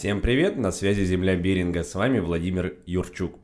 [0.00, 3.38] Всем привет, на связи Земля Беринга, с вами Владимир Юрчук.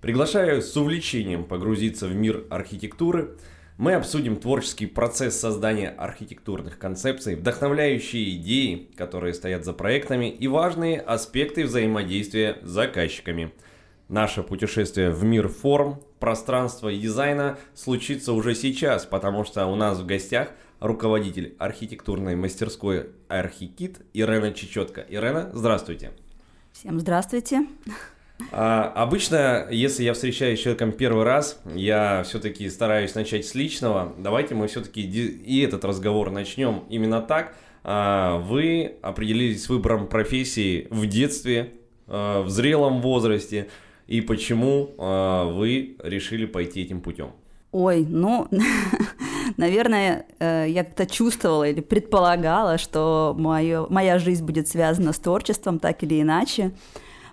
[0.00, 3.36] Приглашаю с увлечением погрузиться в мир архитектуры.
[3.76, 11.00] Мы обсудим творческий процесс создания архитектурных концепций, вдохновляющие идеи, которые стоят за проектами и важные
[11.00, 13.52] аспекты взаимодействия с заказчиками.
[14.08, 19.98] Наше путешествие в мир форм, пространства и дизайна случится уже сейчас, потому что у нас
[19.98, 25.04] в гостях– руководитель архитектурной мастерской Архикит Ирена Чечетка.
[25.08, 26.12] Ирена, здравствуйте.
[26.72, 27.66] Всем здравствуйте.
[28.52, 34.14] А, обычно, если я встречаюсь с человеком первый раз, я все-таки стараюсь начать с личного.
[34.18, 37.54] Давайте мы все-таки и этот разговор начнем именно так.
[37.84, 41.74] А, вы определились с выбором профессии в детстве,
[42.06, 43.68] а, в зрелом возрасте,
[44.06, 47.32] и почему а, вы решили пойти этим путем?
[47.72, 48.48] Ой, ну,
[49.60, 55.78] наверное, э, я как-то чувствовала или предполагала, что моё, моя жизнь будет связана с творчеством
[55.78, 56.72] так или иначе,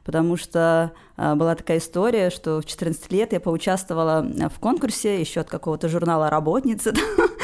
[0.04, 5.40] потому что э, была такая история, что в 14 лет я поучаствовала в конкурсе еще
[5.40, 6.94] от какого-то журнала «Работница»,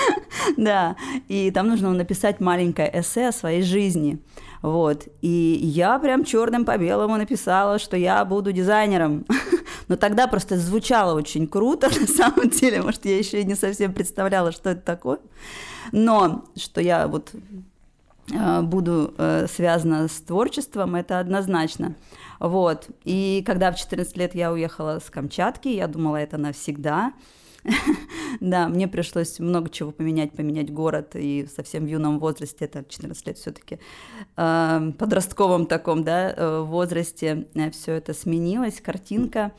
[0.57, 0.97] да,
[1.29, 4.19] и там нужно написать маленькое эссе о своей жизни,
[4.63, 9.25] вот, и я прям черным по белому написала, что я буду дизайнером,
[9.87, 13.93] Но тогда просто звучало очень круто, на самом деле, может, я еще и не совсем
[13.93, 15.19] представляла, что это такое.
[15.91, 17.31] Но что я вот
[18.31, 21.95] э, буду э, связана с творчеством, это однозначно.
[22.39, 22.87] Вот.
[23.03, 27.13] И когда в 14 лет я уехала с Камчатки, я думала, это навсегда.
[28.39, 33.27] Да, мне пришлось много чего поменять, поменять город, и совсем в юном возрасте, это 14
[33.27, 33.79] лет все-таки,
[34.35, 39.51] э, подростковом таком, да, возрасте все это сменилось, картинка,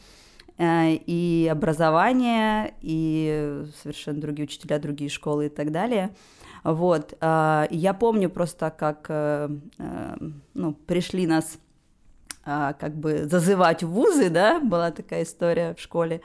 [0.57, 6.15] и образование, и совершенно другие учителя, другие школы и так далее.
[6.63, 7.13] Вот.
[7.21, 9.09] Я помню просто, как
[10.55, 11.59] ну, пришли нас
[12.45, 16.21] как бы зазывать в вузы, да, была такая история в школе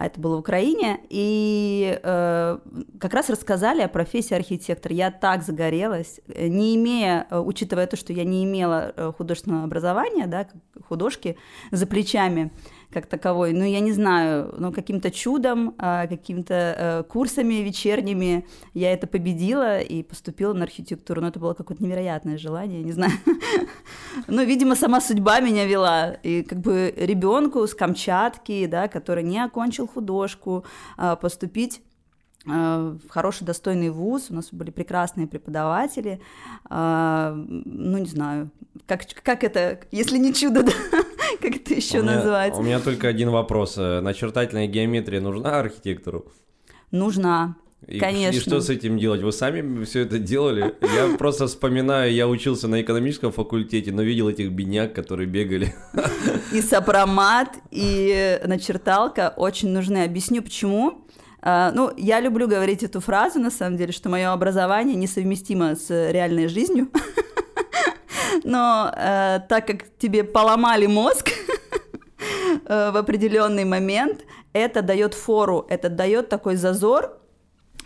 [0.00, 2.58] а это было в Украине, и э,
[2.98, 4.94] как раз рассказали о профессии архитектора.
[4.94, 10.26] Я так загорелась, не имея, э, учитывая то, что я не имела э, художественного образования,
[10.26, 10.48] да,
[10.88, 11.36] художки
[11.70, 12.50] за плечами,
[12.92, 13.52] как таковой.
[13.52, 19.80] Ну, я не знаю, ну, каким-то чудом, а, какими-то э, курсами вечерними я это победила
[19.80, 21.20] и поступила на архитектуру.
[21.20, 23.12] Но это было какое-то невероятное желание, не знаю.
[24.26, 26.14] Ну, видимо, сама судьба меня вела.
[26.24, 30.64] И как бы ребенку с Камчатки, да, который не окончил художку,
[30.96, 31.80] а, поступить
[32.46, 36.20] а, в хороший, достойный вуз, у нас были прекрасные преподаватели,
[36.68, 38.50] ну, не знаю,
[38.86, 40.72] как, как это, если не чудо, да,
[41.42, 42.54] как это еще у меня, называть?
[42.54, 43.74] У меня только один вопрос.
[43.78, 46.26] Э, начертательная геометрия нужна архитектору?
[46.90, 47.56] Нужна.
[47.86, 48.36] И, Конечно.
[48.36, 49.22] И что с этим делать?
[49.22, 50.74] Вы сами все это делали?
[50.82, 55.74] Я просто вспоминаю, я учился на экономическом факультете, но видел этих бедняк, которые бегали.
[56.52, 60.04] И сопромат, и начерталка очень нужны.
[60.04, 61.06] Объясню, почему.
[61.42, 65.88] Uh, ну, я люблю говорить эту фразу, на самом деле, что мое образование несовместимо с
[65.88, 66.90] реальной жизнью.
[68.44, 71.30] Но э, так как тебе поломали мозг
[72.66, 77.18] э, в определенный момент, это дает фору, это дает такой зазор,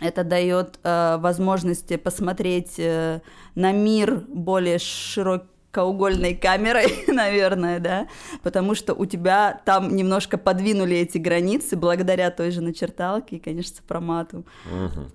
[0.01, 3.21] это дает э, возможность посмотреть э,
[3.55, 8.07] на мир более широкоугольной камерой, наверное, да,
[8.43, 13.77] потому что у тебя там немножко подвинули эти границы благодаря той же начерталке и, конечно,
[13.77, 14.45] сопромату.
[14.65, 15.11] Угу.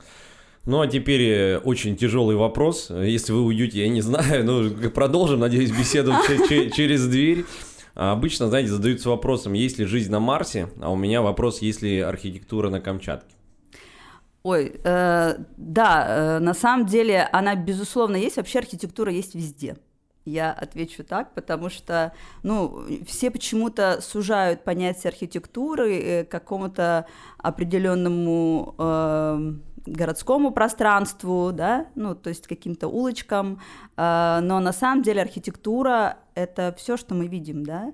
[0.67, 2.91] Ну а теперь э, очень тяжелый вопрос.
[2.91, 6.13] Если вы уйдете, я не знаю, ну продолжим, надеюсь, беседу
[6.75, 7.45] через дверь.
[7.95, 11.83] А обычно, знаете, задаются вопросом, есть ли жизнь на Марсе, а у меня вопрос, есть
[11.83, 13.35] ли архитектура на Камчатке.
[14.43, 18.37] Ой, э, да, э, на самом деле она, безусловно, есть.
[18.37, 19.77] Вообще архитектура есть везде.
[20.25, 22.13] Я отвечу так, потому что,
[22.43, 27.07] ну, все почему-то сужают понятие архитектуры э, к какому-то
[27.39, 29.53] определенному э,
[29.87, 33.61] городскому пространству, да, ну, то есть каким-то улочкам,
[33.97, 37.93] э, но на самом деле архитектура— это все, что мы видим, да,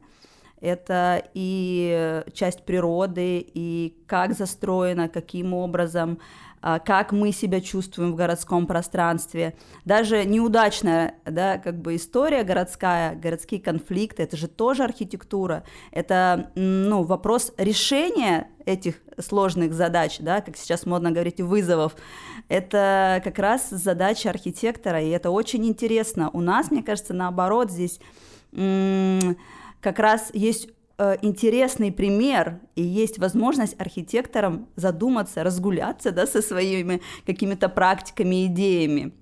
[0.60, 6.18] это и часть природы, и как застроено, каким образом,
[6.68, 9.54] а, как мы себя чувствуем в городском пространстве.
[9.84, 15.62] Даже неудачная да, как бы история городская, городские конфликты, это же тоже архитектура.
[15.92, 21.94] Это ну, вопрос решения этих сложных задач, да, как сейчас модно говорить, вызовов.
[22.48, 26.30] Это как раз задача архитектора, и это очень интересно.
[26.32, 28.00] У нас, мне кажется, наоборот, здесь
[29.86, 30.68] как раз есть
[30.98, 39.12] Э, интересный пример и есть возможность архитекторам задуматься, разгуляться да, со своими какими-то практиками, идеями.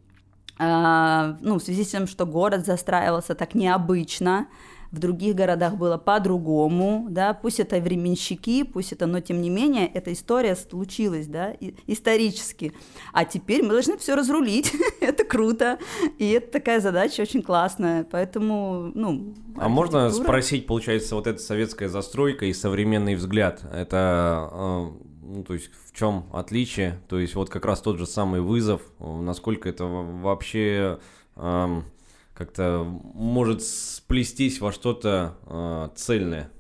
[0.57, 4.47] а, ну, в связи с тем, что город застраивался так необычно,
[4.95, 9.87] в других городах было по-другому, да, пусть это временщики, пусть это, но тем не менее,
[9.89, 11.53] эта история случилась, да,
[11.87, 12.73] исторически.
[13.13, 15.79] А теперь мы должны все разрулить, это круто,
[16.19, 19.35] и это такая задача очень классная, поэтому, ну...
[19.57, 24.87] А можно спросить, получается, вот эта советская застройка и современный взгляд, это, э,
[25.23, 28.83] ну, то есть в чем отличие, то есть вот как раз тот же самый вызов,
[29.01, 30.99] насколько это вообще
[31.37, 31.85] эм,
[32.35, 32.85] как-то
[33.15, 36.51] может сплестись во что-то э, цельное?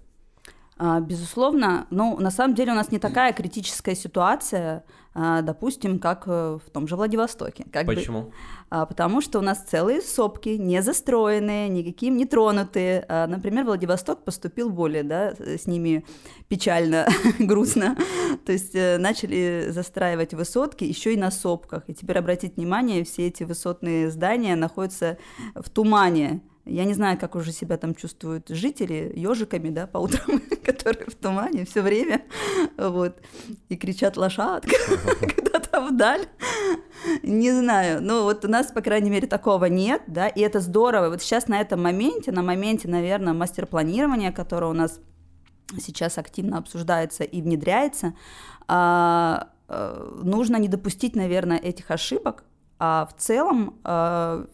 [0.76, 4.84] А, безусловно, ну, на самом деле у нас не такая критическая ситуация,
[5.14, 7.64] а, допустим, как э, в том же Владивостоке.
[7.72, 8.22] Как Почему?
[8.22, 8.32] Бы,
[8.68, 13.04] потому что у нас целые сопки, не застроенные, никаким не тронутые.
[13.08, 16.04] Например, Владивосток поступил более, да, с ними
[16.48, 17.06] печально,
[17.38, 17.96] грустно.
[18.44, 21.84] То есть э, начали застраивать высотки еще и на сопках.
[21.88, 25.18] И теперь обратите внимание, все эти высотные здания находятся
[25.54, 26.42] в тумане.
[26.66, 31.14] Я не знаю, как уже себя там чувствуют жители, ежиками, да, по утрам, которые в
[31.14, 32.22] тумане все время,
[32.78, 33.18] вот,
[33.68, 34.74] и кричат лошадка
[35.36, 36.26] куда-то вдаль.
[37.22, 41.10] Не знаю, но вот у нас, по крайней мере, такого нет, да, и это здорово.
[41.10, 45.00] Вот сейчас на этом моменте, на моменте, наверное, мастер-планирования, которое у нас
[45.78, 48.14] сейчас активно обсуждается и внедряется,
[48.68, 52.44] а, а, нужно не допустить, наверное, этих ошибок,
[52.78, 54.46] а в целом а,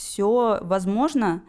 [0.00, 1.42] все возможно.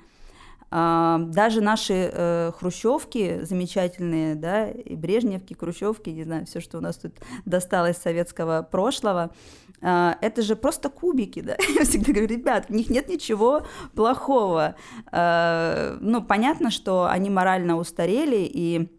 [0.73, 6.81] А, даже наши э, хрущевки замечательные, да, и брежневки, хрущевки, не знаю, все, что у
[6.81, 7.13] нас тут
[7.43, 9.31] досталось советского прошлого,
[9.81, 11.57] а, это же просто кубики, да.
[11.75, 13.65] Я всегда говорю, ребят, в них нет ничего
[13.95, 14.75] плохого.
[15.11, 18.89] А, ну, понятно, что они морально устарели, и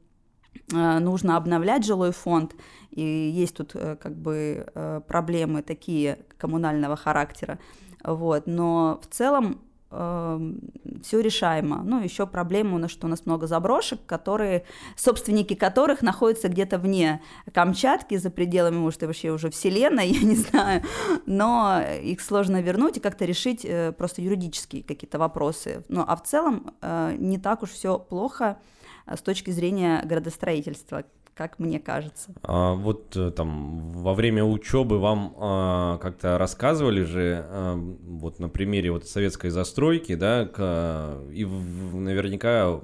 [0.71, 2.55] нужно обновлять жилой фонд,
[2.93, 7.59] и есть тут э, как бы э, проблемы такие коммунального характера.
[8.05, 8.47] Вот.
[8.47, 9.61] Но в целом
[9.91, 10.61] э, эм,
[11.03, 11.83] все решаемо.
[11.85, 14.65] Ну, еще проблема у нас, что у нас много заброшек, которые,
[14.97, 17.23] собственники которых находятся где-то вне
[17.53, 20.83] Камчатки, за пределами, может, вообще уже Вселенной, я не знаю,
[21.27, 25.85] но их сложно вернуть и как-то решить э, просто юридические какие-то вопросы.
[25.89, 28.59] Ну, а в целом э, не так уж все плохо
[29.07, 31.05] э, с точки зрения градостроительства
[31.35, 32.33] как мне кажется.
[32.43, 38.49] А, вот э, там во время учебы вам а, как-то рассказывали же, а, вот на
[38.49, 42.81] примере вот советской застройки, да, к, и в, наверняка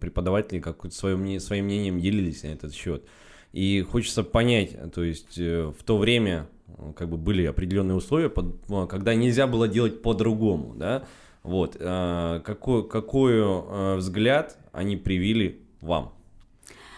[0.00, 3.04] преподаватели какое-то свое, своим мнением делились на этот счет.
[3.52, 6.48] И хочется понять, то есть э, в то время
[6.96, 8.56] как бы были определенные условия, под,
[8.88, 11.04] когда нельзя было делать по-другому, да,
[11.42, 16.12] вот, а, какой, какой а, взгляд они привили вам?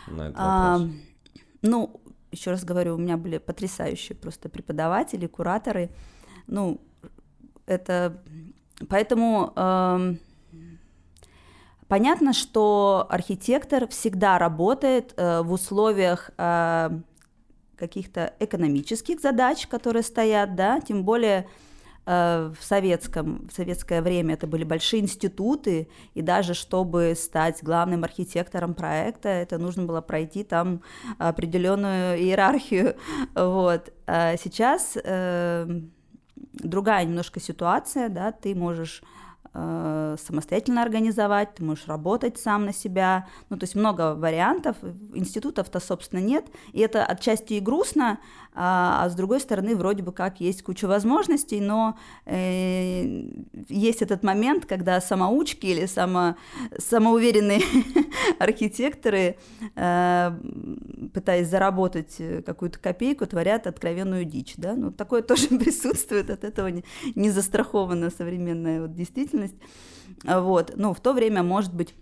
[0.07, 0.91] На этот а, вопрос?
[1.63, 2.01] Ну,
[2.33, 5.91] еще раз говорю, у меня были потрясающие просто преподаватели, кураторы.
[6.47, 6.81] Ну,
[7.67, 8.23] это...
[8.89, 10.15] Поэтому э,
[11.89, 16.91] понятно, что архитектор всегда работает э, в условиях э,
[17.77, 21.47] каких-то экономических задач, которые стоят, да, тем более
[22.05, 28.75] в, советском, в советское время это были большие институты, и даже чтобы стать главным архитектором
[28.75, 30.83] проекта, это нужно было пройти там
[31.19, 32.97] определенную иерархию.
[33.35, 33.93] Вот.
[34.07, 35.81] А сейчас э,
[36.53, 39.03] другая немножко ситуация, да, ты можешь
[39.55, 44.77] э, самостоятельно организовать, ты можешь работать сам на себя, ну, то есть много вариантов,
[45.15, 48.19] институтов-то, собственно, нет, и это отчасти и грустно,
[48.55, 53.25] а, а с другой стороны, вроде бы как есть куча возможностей, но э,
[53.69, 56.37] есть этот момент, когда самоучки или само,
[56.77, 57.63] самоуверенные
[58.39, 59.39] архитекторы,
[59.75, 60.33] э,
[61.15, 66.85] пытаясь заработать какую-то копейку, творят откровенную дичь, да, ну, такое тоже присутствует, от этого не,
[67.15, 69.57] не застрахована современная вот действительность,
[70.25, 71.95] вот, ну, в то время, может быть,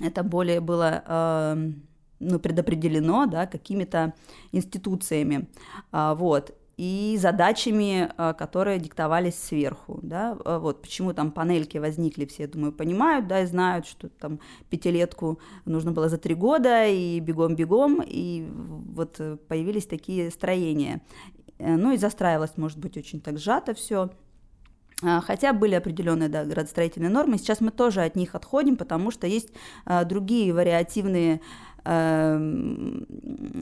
[0.00, 1.72] это более было э,
[2.20, 4.14] ну, предопределено да, какими-то
[4.52, 5.48] институциями.
[5.90, 12.24] А, вот и задачами, а, которые диктовались сверху, да, а, вот почему там панельки возникли,
[12.24, 17.20] все, думаю, понимают, да, и знают, что там пятилетку нужно было за три года, и
[17.20, 21.02] бегом-бегом, и вот появились такие строения,
[21.58, 24.08] э, ну и застраивалось, может быть, очень так сжато все,
[25.22, 29.48] Хотя были определенные да, градостроительные нормы, сейчас мы тоже от них отходим, потому что есть
[30.04, 31.40] другие вариативные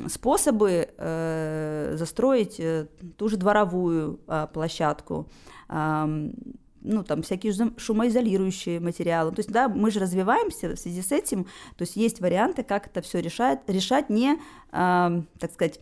[0.09, 5.29] способы э, застроить э, ту же дворовую а, площадку,
[6.81, 9.33] ну, там всякие шумоизолирующие материалы.
[9.33, 11.45] То есть, да, мы же развиваемся в связи с этим,
[11.77, 14.39] то есть есть варианты, как это все решать, решать не,
[14.71, 15.81] так сказать,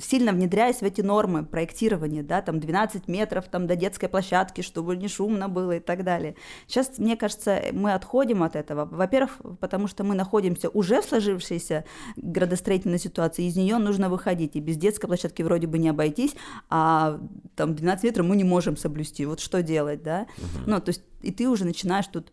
[0.00, 4.96] сильно внедряясь в эти нормы проектирования, да, там 12 метров там до детской площадки, чтобы
[4.96, 6.36] не шумно было и так далее.
[6.66, 8.86] Сейчас, мне кажется, мы отходим от этого.
[8.86, 11.84] Во-первых, потому что мы находимся уже в сложившейся
[12.16, 16.34] градостроительной ситуации, из нее нужно выходить, и без детской площадки вроде бы не обойтись,
[16.70, 17.20] а
[17.56, 20.26] там 12 метров мы не можем соблюсти, вот что делать, да?
[20.66, 22.32] Ну, то есть и ты уже начинаешь тут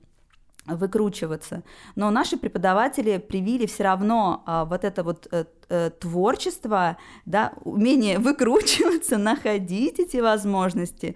[0.76, 1.64] выкручиваться.
[1.96, 9.18] Но наши преподаватели привили все равно а, вот это вот э, творчество, да, умение выкручиваться,
[9.18, 11.16] находить эти возможности,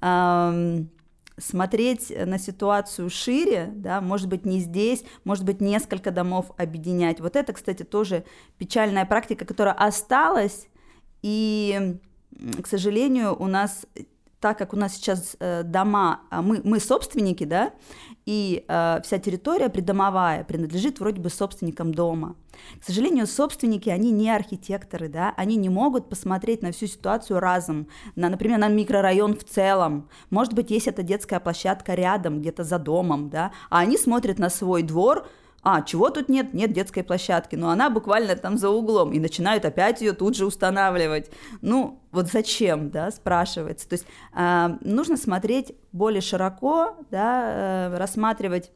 [0.00, 0.84] э,
[1.36, 7.20] смотреть на ситуацию шире, да, может быть, не здесь, может быть, несколько домов объединять.
[7.20, 8.24] Вот это, кстати, тоже
[8.58, 10.68] печальная практика, которая осталась,
[11.22, 11.98] и,
[12.62, 13.86] к сожалению, у нас
[14.44, 17.72] так как у нас сейчас э, дома, а мы, мы собственники, да,
[18.26, 22.36] и э, вся территория придомовая принадлежит вроде бы собственникам дома.
[22.78, 27.86] К сожалению, собственники, они не архитекторы, да, они не могут посмотреть на всю ситуацию разом,
[28.16, 30.10] на, например, на микрорайон в целом.
[30.28, 34.50] Может быть, есть эта детская площадка рядом, где-то за домом, да, а они смотрят на
[34.50, 35.26] свой двор,
[35.64, 36.52] а, чего тут нет?
[36.52, 37.56] Нет детской площадки.
[37.56, 39.12] Но она буквально там за углом.
[39.12, 41.30] И начинают опять ее тут же устанавливать.
[41.62, 43.88] Ну, вот зачем, да, спрашивается.
[43.88, 48.70] То есть э, нужно смотреть более широко, да, э, рассматривать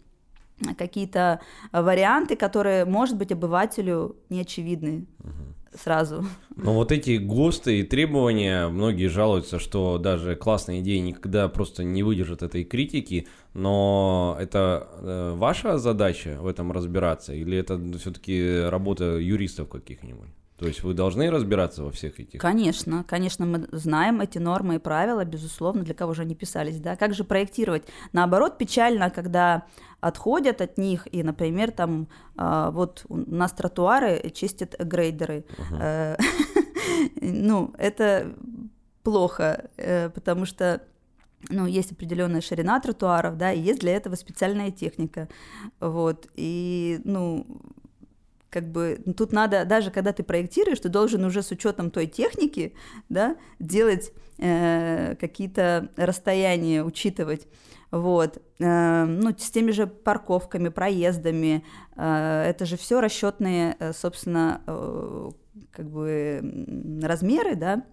[0.77, 1.41] какие-то
[1.73, 5.07] варианты, которые, может быть, обывателю не очевидны.
[5.21, 6.25] Uh-huh сразу.
[6.57, 12.03] Но вот эти ГОСТы и требования, многие жалуются, что даже классные идеи никогда просто не
[12.03, 19.19] выдержат этой критики, но это э, ваша задача в этом разбираться, или это все-таки работа
[19.19, 20.29] юристов каких-нибудь?
[20.59, 22.41] То есть вы должны разбираться во всех этих?
[22.41, 26.97] Конечно, конечно, мы знаем эти нормы и правила, безусловно, для кого же они писались, да.
[26.97, 27.85] Как же проектировать?
[28.13, 29.67] Наоборот, печально, когда
[30.01, 35.45] отходят от них, и, например, там а, вот у нас тротуары чистят грейдеры.
[35.81, 36.17] Э,
[37.21, 38.35] ну, это
[39.05, 40.83] плохо, э, потому что
[41.51, 45.29] ну, есть определенная ширина тротуаров, да, и есть для этого специальная техника,
[45.79, 47.47] вот, и, ну,
[48.51, 52.07] как бы ну, тут надо, даже когда ты проектируешь, ты должен уже с учетом той
[52.07, 52.75] техники,
[53.09, 57.47] да, делать э, какие-то расстояния, учитывать.
[57.91, 58.43] Вот.
[58.59, 61.65] Э, ну, с теми же парковками, проездами.
[61.97, 65.31] Э, это же все расчетные, э, собственно, э,
[65.71, 67.85] как бы размеры, да,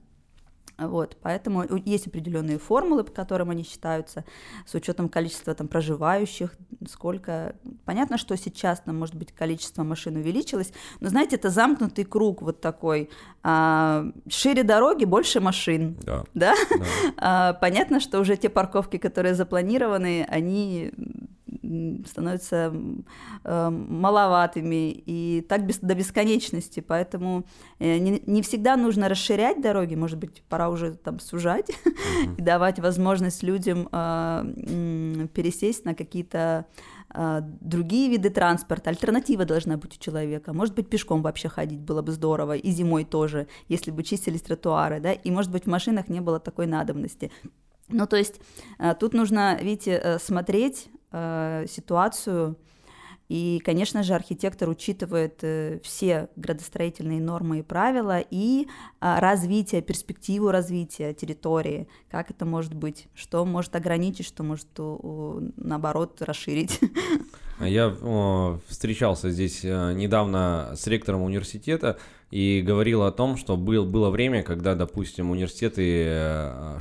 [0.78, 4.26] вот, поэтому есть определенные формулы, по которым они считаются,
[4.66, 6.56] с учетом количества там проживающих,
[6.88, 7.56] сколько.
[7.86, 12.60] Понятно, что сейчас там, может быть, количество машин увеличилось, но, знаете, это замкнутый круг вот
[12.60, 13.10] такой.
[13.44, 15.98] А, шире дороги, больше машин.
[16.02, 16.24] Да.
[16.34, 16.54] да?
[16.70, 16.86] да.
[17.18, 20.92] А, понятно, что уже те парковки, которые запланированы, они
[22.08, 22.74] становятся
[23.44, 27.46] э, маловатыми и так без, до бесконечности, поэтому
[27.80, 32.36] э, не, не всегда нужно расширять дороги, может быть, пора уже там сужать mm-hmm.
[32.38, 36.66] и давать возможность людям э, пересесть на какие-то
[37.14, 38.90] э, другие виды транспорта.
[38.90, 40.54] Альтернатива должна быть у человека.
[40.54, 45.00] Может быть, пешком вообще ходить было бы здорово, и зимой тоже, если бы чистились тротуары,
[45.00, 47.32] да, и, может быть, в машинах не было такой надобности.
[47.88, 48.42] Ну, то есть
[48.80, 52.58] э, тут нужно, видите, смотреть э, ситуацию.
[53.28, 58.68] И, конечно же, архитектор учитывает э, все градостроительные нормы и правила и
[59.02, 64.68] э, развитие, перспективу развития территории, как это может быть, что может ограничить, что может,
[65.58, 66.80] наоборот, расширить.
[67.60, 71.98] Я о, встречался здесь недавно с ректором университета
[72.30, 76.78] и говорил о том, что был, было время, когда, допустим, университеты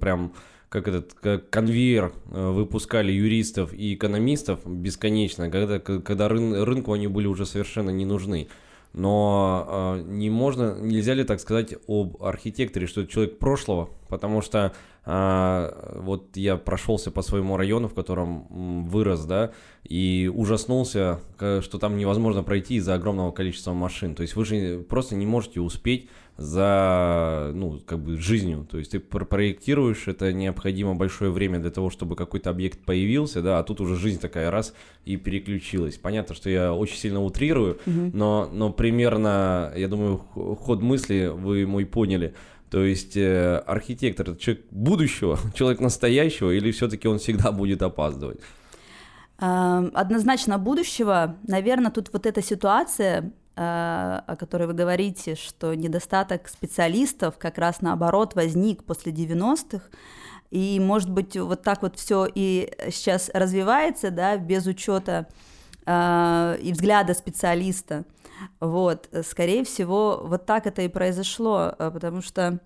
[0.00, 0.32] прям
[0.70, 7.08] как этот как конвейер э, выпускали юристов и экономистов бесконечно, когда, когда рын, рынку они
[7.08, 8.48] были уже совершенно не нужны.
[8.92, 14.42] Но э, не можно, нельзя ли так сказать об архитекторе, что это человек прошлого, потому
[14.42, 14.72] что
[15.04, 19.52] вот я прошелся по своему району, в котором вырос, да,
[19.82, 24.14] и ужаснулся, что там невозможно пройти из-за огромного количества машин.
[24.14, 28.66] То есть вы же просто не можете успеть за, ну, как бы жизнью.
[28.70, 33.58] То есть ты проектируешь, это необходимо большое время для того, чтобы какой-то объект появился, да,
[33.58, 35.98] а тут уже жизнь такая раз и переключилась.
[35.98, 38.10] Понятно, что я очень сильно утрирую, угу.
[38.12, 42.34] но, но примерно, я думаю, ход мысли вы мой поняли.
[42.70, 48.40] То есть э, архитектор это человек будущего, человек настоящего, или все-таки он всегда будет опаздывать?
[49.38, 51.36] Однозначно будущего.
[51.48, 57.82] Наверное, тут вот эта ситуация Э, о которой вы говорите, что недостаток специалистов как раз
[57.82, 59.84] наоборот возник после 90-х,
[60.50, 65.26] и, может быть, вот так вот все и сейчас развивается, да, без учета
[65.84, 68.04] э, и взгляда специалиста.
[68.60, 72.60] Вот, скорее всего, вот так это и произошло, э, потому что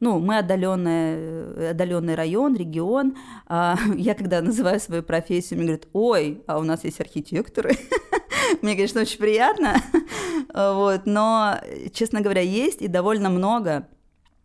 [0.00, 3.16] ну, мы отдаленный, э, отдаленный район, регион.
[3.46, 7.76] А, я когда называю свою профессию, мне говорят, ой, а у нас есть архитекторы.
[8.62, 9.76] Мне, конечно, очень приятно,
[10.52, 11.60] вот, но,
[11.92, 13.86] честно говоря, есть и довольно много.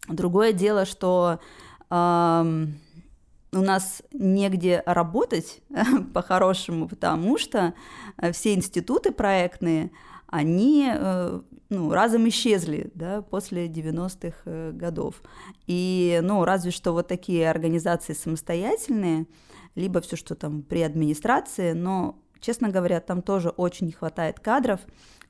[0.07, 1.39] Другое дело, что
[1.89, 5.61] у нас негде работать
[6.13, 7.73] по-хорошему, потому что
[8.31, 9.89] все институты проектные,
[10.35, 11.39] они э,
[11.69, 15.21] ну, разом исчезли да, после 90-х э, годов.
[15.65, 19.27] И, ну, разве что вот такие организации самостоятельные,
[19.75, 24.81] либо все, что там при администрации, но, честно говоря, там тоже очень не хватает кадров,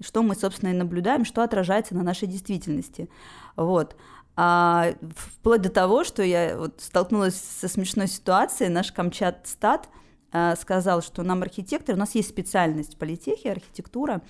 [0.02, 3.08] что мы, собственно, и наблюдаем, что отражается на нашей действительности.
[3.56, 3.96] Вот.
[4.36, 9.88] А, вплоть до того, что я вот столкнулась со смешной ситуацией, наш Камчат-стат–
[10.38, 14.22] Э, сказал, что нам архитекторы, у нас есть специальность политехи, архитектура,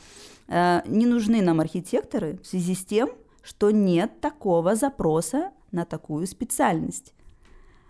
[0.47, 3.09] не нужны нам архитекторы в связи с тем,
[3.41, 7.13] что нет такого запроса на такую специальность.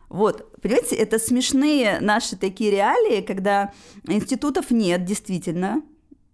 [0.10, 3.74] Вот, понимаете, это смешные наши такие реалии, когда
[4.08, 5.82] институтов нет действительно,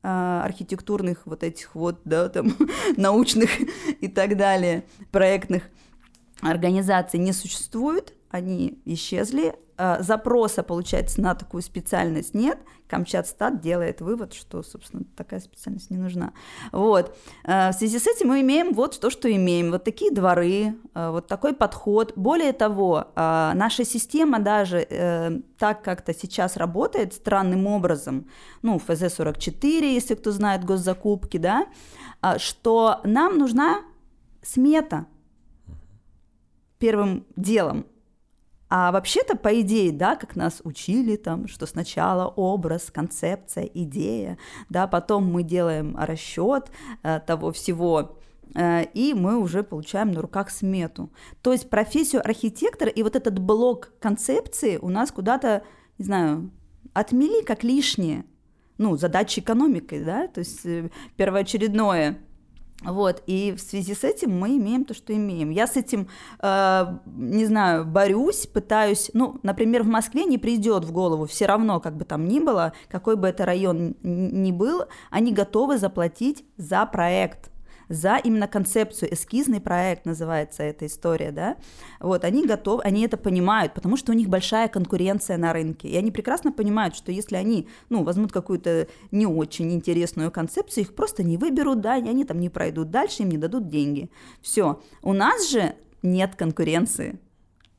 [0.04, 2.56] э, архитектурных вот этих вот, да, там,
[2.98, 3.50] научных
[4.02, 5.70] и так далее, проектных
[6.42, 9.56] организаций не существует, они исчезли,
[10.00, 12.60] запроса, получается, на такую специальность нет,
[12.92, 16.34] Камчатстат делает вывод, что, собственно, такая специальность не нужна.
[16.74, 17.16] Вот.
[17.46, 19.72] А, в связи с этим мы имеем вот то, что имеем.
[19.72, 22.12] Вот такие дворы, а, вот такой подход.
[22.18, 28.28] Более того, наша система даже э, так как-то сейчас работает странным образом,
[28.62, 31.68] ну, ФЗ-44, если кто знает госзакупки, да,
[32.38, 33.82] что нам нужна
[34.42, 35.06] смета
[36.78, 37.86] первым делом.
[38.74, 44.38] А вообще-то, по идее, да, как нас учили там, что сначала образ, концепция, идея,
[44.70, 46.72] да, потом мы делаем расчет
[47.04, 48.18] э, того всего,
[48.56, 51.12] э, и мы уже получаем на руках смету.
[51.42, 55.64] То есть профессию архитектора и вот этот блок концепции у нас куда-то,
[55.98, 56.50] не знаю,
[56.94, 58.24] отмели как лишнее.
[58.78, 62.20] Ну, задачи экономикой, да, то есть э, первоочередное–
[62.84, 65.52] вот, и в связи с этим мы имеем то, что имеем.
[65.52, 66.08] Я с этим,
[66.40, 71.80] э, не знаю, борюсь, пытаюсь, ну, например, в Москве не придет в голову, все равно,
[71.80, 76.86] как бы там ни было, какой бы это район ни был, они готовы заплатить за
[76.86, 77.51] проект
[77.92, 81.58] за именно концепцию, эскизный проект называется эта история, да,
[82.00, 85.98] вот, они готовы, они это понимают, потому что у них большая конкуренция на рынке, и
[85.98, 91.24] они прекрасно понимают, что если они, ну, возьмут какую-то не очень интересную концепцию, их просто
[91.24, 94.10] не выберут, да, и они там не пройдут дальше, им не дадут деньги.
[94.42, 94.82] Все.
[95.02, 97.20] У нас же нет конкуренции,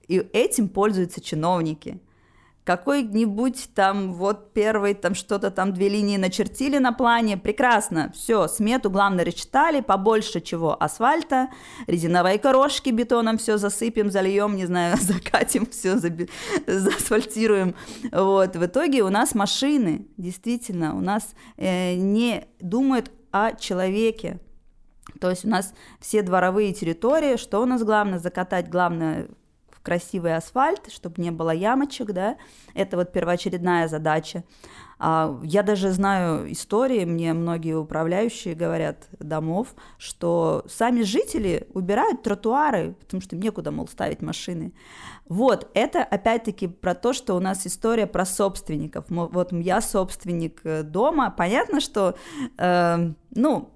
[0.08, 2.00] и этим пользуются чиновники–
[2.64, 8.90] какой-нибудь там вот первый там что-то там две линии начертили на плане, прекрасно, все, смету
[8.90, 11.48] главное рассчитали, побольше чего, асфальта,
[11.86, 16.30] резиновые корошки бетоном все засыпем, зальем, не знаю, закатим, все заби-
[16.66, 17.74] заасфальтируем,
[18.12, 24.38] вот, в итоге у нас машины, действительно, у нас э, не думают о человеке,
[25.20, 28.18] то есть у нас все дворовые территории, что у нас главное?
[28.18, 29.28] Закатать, главное
[29.82, 32.36] красивый асфальт, чтобы не было ямочек, да,
[32.74, 34.44] это вот первоочередная задача.
[35.04, 42.94] А, я даже знаю истории, мне многие управляющие говорят домов, что сами жители убирают тротуары,
[43.00, 44.72] потому что некуда, мол, ставить машины.
[45.28, 49.06] Вот, это опять-таки про то, что у нас история про собственников.
[49.08, 52.14] Вот я собственник э, дома, понятно, что,
[52.58, 53.72] э, ну,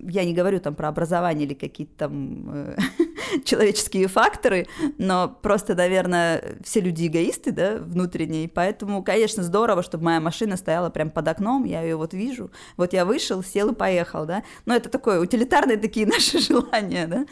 [0.00, 2.76] я не говорю там про образование или какие-то там э,
[3.44, 4.66] человеческие факторы,
[4.98, 10.90] но просто, наверное, все люди эгоисты, да, внутренние, поэтому, конечно, здорово, чтобы моя машина стояла
[10.90, 14.74] прям под окном, я ее вот вижу, вот я вышел, сел и поехал, да, но
[14.74, 17.26] это такое, утилитарные такие наши желания, да,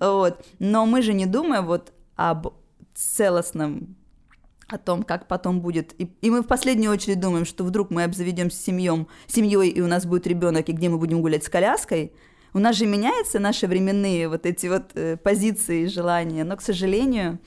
[0.00, 2.48] вот, но мы же не думаем вот об
[2.94, 3.96] целостном
[4.68, 5.94] о том, как потом будет.
[6.00, 9.86] И, и мы в последнюю очередь думаем, что вдруг мы обзаведемся семьем, семьей, и у
[9.86, 12.12] нас будет ребенок, и где мы будем гулять с коляской.
[12.56, 16.62] У нас же меняются наши временные вот эти вот э, позиции и желания, но, к
[16.62, 17.38] сожалению,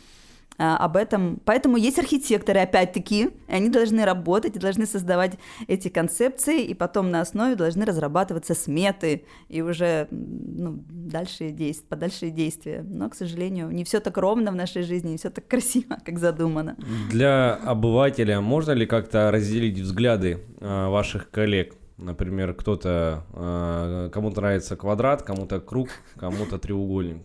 [0.59, 1.41] а, об этом.
[1.45, 7.09] Поэтому есть архитекторы, опять-таки, и они должны работать и должны создавать эти концепции, и потом
[7.09, 12.85] на основе должны разрабатываться сметы и уже ну, дальше действия, подальшие действия.
[12.87, 16.19] Но, к сожалению, не все так ровно в нашей жизни, не все так красиво, как
[16.19, 16.77] задумано.
[17.09, 21.78] Для обывателя можно ли как-то разделить взгляды э, ваших коллег?
[21.99, 27.17] Например, кто-то, э, кому-то нравится квадрат, кому-то круг, кому-то треугольник.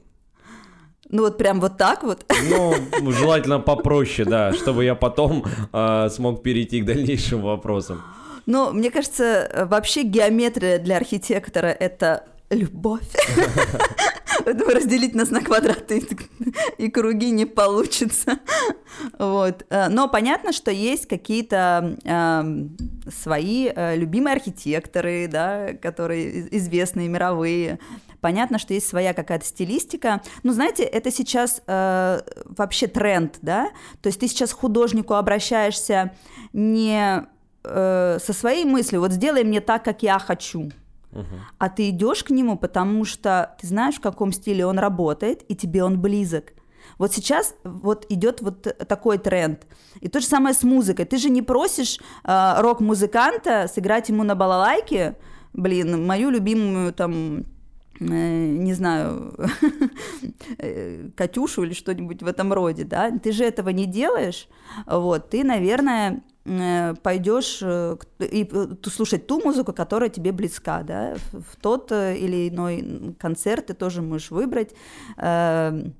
[1.11, 2.25] Ну вот прям вот так вот?
[2.51, 2.75] Ну,
[3.13, 8.03] желательно попроще, да, чтобы я потом э, смог перейти к дальнейшим вопросам.
[8.47, 13.09] Ну, мне кажется, вообще геометрия для архитектора— это любовь.
[14.45, 16.07] Поэтому разделить нас на квадраты
[16.79, 18.39] и круги не получится.
[19.19, 19.65] Вот.
[19.71, 27.79] Э, но понятно, что есть какие-то э, свои любимые архитекторы, да, которые известные, мировые.
[28.25, 30.23] Понятно, что есть своя какая-то стилистика.
[30.45, 33.69] Ну, знаете, это сейчас э, вообще тренд, да?
[34.01, 36.13] То есть ты сейчас к художнику обращаешься
[36.55, 37.23] не
[37.65, 40.71] э, со своей мыслью, вот сделай мне так, как я хочу
[41.59, 45.55] а ты идешь к нему, потому что ты знаешь, в каком стиле он работает, и
[45.55, 46.53] тебе он близок.
[46.99, 49.67] Вот сейчас вот идет вот такой тренд.
[50.01, 51.05] И то же самое с музыкой.
[51.05, 55.17] Ты же не просишь э, рок-музыканта сыграть ему на балалайке,
[55.53, 57.45] блин, мою любимую там
[58.01, 59.35] э, не знаю,
[60.59, 64.49] э, Катюшу или что-нибудь в этом роде, да, ты же этого не делаешь,
[64.87, 71.57] вот, ты, наверное, пойдешь э, и э, слушать ту музыку, которая тебе близка, да, в
[71.61, 74.75] тот или иной концерт ты тоже можешь выбрать
[75.17, 75.95] эм,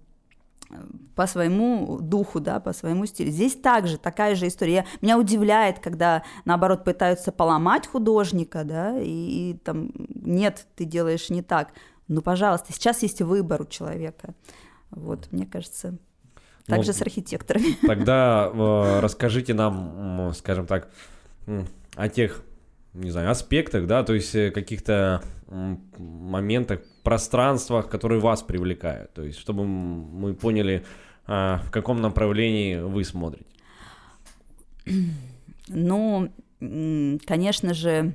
[1.15, 3.31] по своему духу, да, по своему стилю.
[3.31, 4.87] Здесь также такая же история.
[5.01, 11.43] Меня удивляет, когда, наоборот, пытаются поломать художника, да, и, и там, нет, ты делаешь не
[11.43, 11.73] так.
[12.09, 14.35] Ну, пожалуйста, сейчас есть выбор у человека.
[14.91, 15.97] Вот, мне кажется,
[16.67, 17.77] также ну, с архитекторами.
[17.87, 20.91] Тогда э, расскажите нам, скажем так,
[21.95, 22.43] о тех,
[22.95, 29.39] не знаю, аспектах, да, то есть э, каких-то моментах, пространствах, которые вас привлекают, то есть
[29.39, 30.85] чтобы мы поняли,
[31.27, 33.47] э, в каком направлении вы смотрите.
[35.67, 38.13] Ну, конечно же,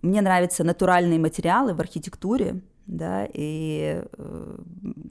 [0.00, 4.58] мне нравятся натуральные материалы в архитектуре, да, и э,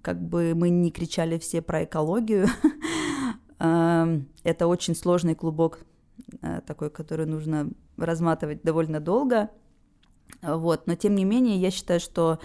[0.02, 2.48] как бы мы не кричали все про экологию,
[3.60, 5.80] эм, это очень сложный клубок
[6.42, 9.50] э, такой, который нужно разматывать довольно долго,
[10.42, 12.40] вот, но тем не менее я считаю, что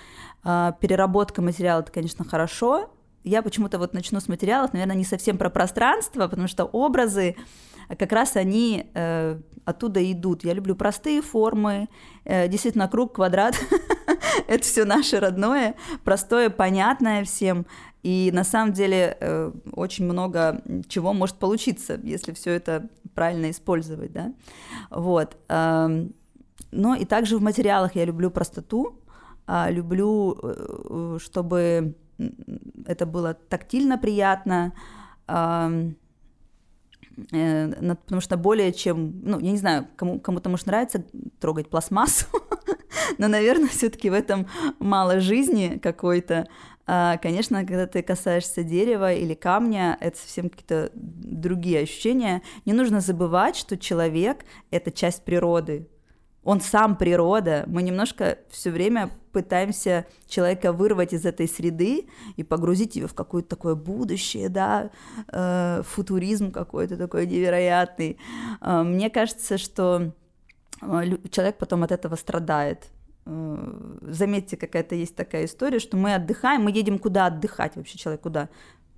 [0.44, 2.90] э, переработка материала это, конечно, хорошо.
[3.24, 7.36] Я почему-то вот начну с материалов, наверное, не совсем про пространство, потому что образы
[7.98, 10.44] как раз они э, оттуда идут.
[10.44, 11.88] Я люблю простые формы,
[12.24, 13.54] э, действительно круг, квадрат,
[14.48, 17.66] это все наше родное, простое, понятное всем.
[18.02, 24.12] И на самом деле э, очень много чего может получиться, если все это правильно использовать,
[24.12, 24.32] да.
[24.90, 25.36] Вот.
[25.48, 26.06] Э,
[26.70, 29.00] но и также в материалах я люблю простоту,
[29.48, 31.96] э, люблю, э, чтобы
[32.86, 34.72] это было тактильно приятно,
[35.28, 35.92] э,
[37.30, 41.04] потому что более чем, ну, я не знаю, кому, кому-то может нравиться
[41.40, 42.26] трогать пластмассу,
[43.18, 44.46] но, наверное, все-таки в этом
[44.78, 46.46] мало жизни какой-то.
[46.88, 52.42] А, конечно, когда ты касаешься дерева или камня, это совсем какие-то другие ощущения.
[52.64, 55.88] Не нужно забывать, что человек— это часть природы.
[56.44, 57.64] Он сам природа.
[57.66, 62.06] Мы немножко все время пытаемся человека вырвать из этой среды
[62.36, 64.90] и погрузить его в какое-то такое будущее, да,
[65.32, 68.16] э, футуризм какой-то такой невероятный.
[68.60, 70.12] Э, мне кажется, что
[71.30, 72.86] человек потом от этого страдает.
[73.26, 78.20] Э, заметьте, какая-то есть такая история, что мы отдыхаем, мы едем куда отдыхать вообще, человек
[78.20, 78.48] куда,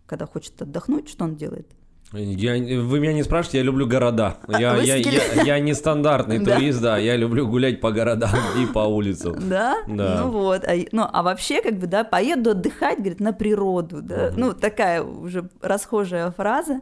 [0.06, 1.68] когда хочет отдохнуть, что он делает?
[2.12, 4.38] Я, вы меня не спрашиваете, я люблю города.
[4.48, 8.30] Я, я, я, я не стандартный турист, да, я люблю гулять по городам
[8.62, 9.36] и по улицам.
[9.48, 9.76] Да?
[9.86, 10.22] Да.
[10.22, 14.28] Ну вот, а, ну а вообще как бы, да, поеду отдыхать, говорит, на природу, да,
[14.28, 14.40] угу.
[14.40, 16.80] ну такая уже расхожая фраза,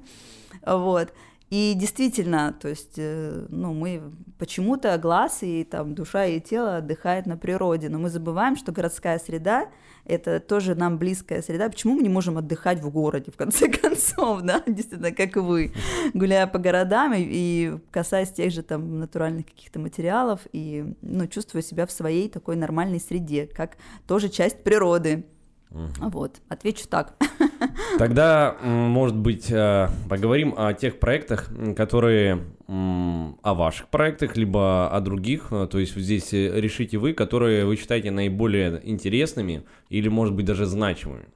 [0.65, 1.09] вот.
[1.51, 4.03] И действительно, то есть, э, ну, мы
[4.39, 9.19] почему-то глаз и там душа и тело отдыхают на природе, но мы забываем, что городская
[9.19, 9.69] среда–
[10.07, 11.69] это тоже нам близкая среда.
[11.69, 15.73] Почему мы не можем отдыхать в городе, в конце концов, да, действительно, как вы,
[16.15, 21.63] гуляя по городам и, и касаясь тех же там натуральных каких-то материалов и, ну, чувствуя
[21.63, 25.27] себя в своей такой нормальной среде, как тоже часть природы.
[25.71, 26.11] Угу.
[26.11, 27.17] Вот, отвечу так.
[27.99, 35.49] Тогда, может быть, э, поговорим о тех проектах, которые о ваших проектах, либо о других.
[35.51, 40.45] Э, то есть здесь э, решите вы, которые вы считаете наиболее интересными или, может быть,
[40.45, 41.27] даже значимыми.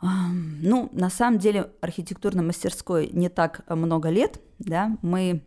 [0.00, 5.42] Ну, на самом деле, архитектурной мастерской не так много лет, да, мы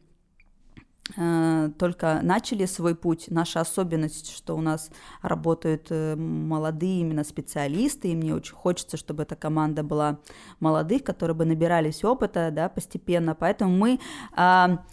[1.16, 3.26] только начали свой путь.
[3.30, 4.90] Наша особенность, что у нас
[5.22, 10.20] работают э, молодые именно специалисты, и мне очень хочется, чтобы эта команда была
[10.62, 13.36] молодых, которые бы набирались опыта, да, постепенно.
[13.36, 14.00] Поэтому мы
[14.32, 14.86] а,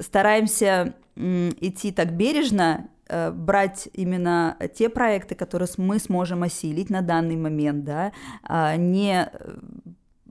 [0.00, 7.36] стараемся идти так бережно, э, брать именно те проекты, которые мы сможем осилить на данный
[7.36, 8.12] момент, да,
[8.42, 9.30] а не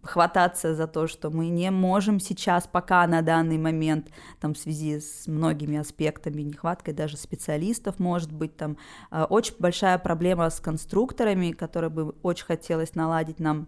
[0.03, 4.09] хвататься за то, что мы не можем сейчас, пока на данный момент,
[4.39, 8.77] там, в связи с многими аспектами, нехваткой даже специалистов, может быть, там,
[9.11, 13.67] э, очень большая проблема с конструкторами, которые бы очень хотелось наладить нам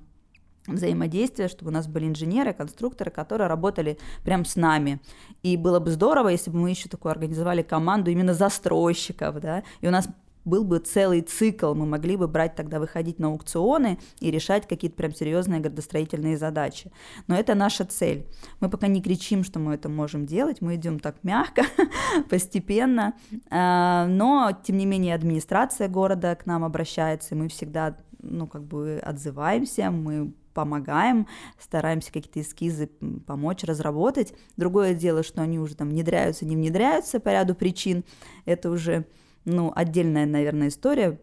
[0.67, 5.01] взаимодействие, чтобы у нас были инженеры, конструкторы, которые работали прям с нами.
[5.41, 9.87] И было бы здорово, если бы мы еще такую организовали команду именно застройщиков, да, и
[9.87, 10.07] у нас
[10.45, 14.97] был бы целый цикл, мы могли бы брать тогда, выходить на аукционы и решать какие-то
[14.97, 16.91] прям серьезные градостроительные задачи.
[17.27, 18.27] Но это наша цель.
[18.59, 21.63] Мы пока не кричим, что мы это можем делать, мы идем так мягко,
[22.29, 23.13] постепенно,
[23.49, 28.63] а, но, тем не менее, администрация города к нам обращается, и мы всегда, ну, как
[28.63, 31.27] бы отзываемся, мы помогаем,
[31.59, 32.87] стараемся какие-то эскизы
[33.25, 34.33] помочь разработать.
[34.55, 38.03] Другое дело, что они уже там внедряются, не внедряются по ряду причин,
[38.45, 39.05] это уже
[39.45, 41.19] ну, отдельная, наверное, история.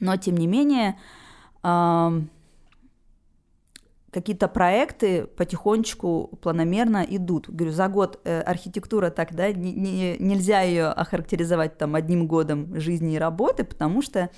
[0.00, 0.96] Но, тем не менее,
[4.10, 7.48] какие-то проекты потихонечку, планомерно идут.
[7.50, 12.78] Говорю, за год э, архитектура так, да, не, не, нельзя ее охарактеризовать там одним годом
[12.80, 14.30] жизни и работы, потому что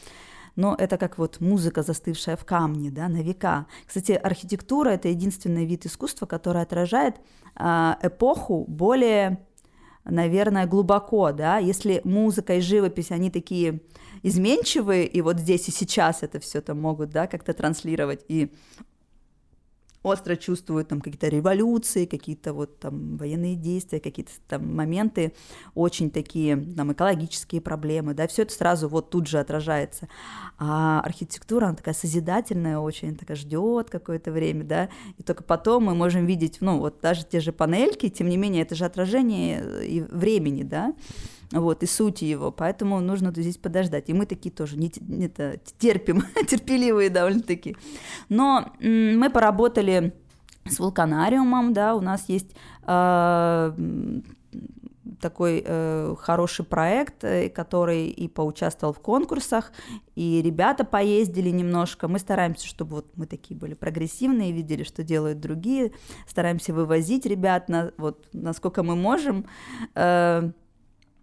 [0.56, 3.66] но это как вот музыка, застывшая в камне, да, на века.
[3.86, 7.16] Кстати, архитектура— это единственный вид искусства, который отражает
[7.56, 9.46] э, эпоху более
[10.10, 13.80] наверное, глубоко, да, если музыка и живопись, они такие
[14.22, 18.52] изменчивые, и вот здесь и сейчас это все там могут, да, как-то транслировать, и
[20.02, 25.34] остро чувствуют там какие-то революции, какие-то вот там военные действия, какие-то там моменты
[25.74, 30.08] очень такие там экологические проблемы, да, все это сразу вот тут же отражается.
[30.58, 35.94] А архитектура, она такая созидательная очень, такая ждет какое-то время, да, и только потом мы
[35.94, 40.00] можем видеть, ну, вот даже те же панельки, тем не менее, это же отражение и
[40.00, 40.94] времени, да,
[41.52, 44.08] вот, и сути его, поэтому нужно здесь подождать.
[44.08, 47.76] И мы такие тоже не, не это, терпим, терпеливые довольно-таки.
[48.28, 50.14] Но мы поработали
[50.64, 52.54] с вулканариумом, да, у нас есть
[52.86, 53.72] э,
[55.20, 59.72] такой э, хороший проект, э, который и поучаствовал в конкурсах,
[60.14, 62.08] и ребята поездили немножко.
[62.08, 65.92] Мы стараемся, чтобы вот мы такие были прогрессивные, видели, что делают другие,
[66.28, 69.46] стараемся вывозить ребят на вот насколько мы можем.
[69.94, 70.50] Э,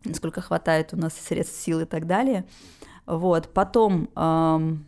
[0.04, 2.46] насколько хватает у нас средств, сил и так далее.
[3.06, 4.86] Вот, потом, эм,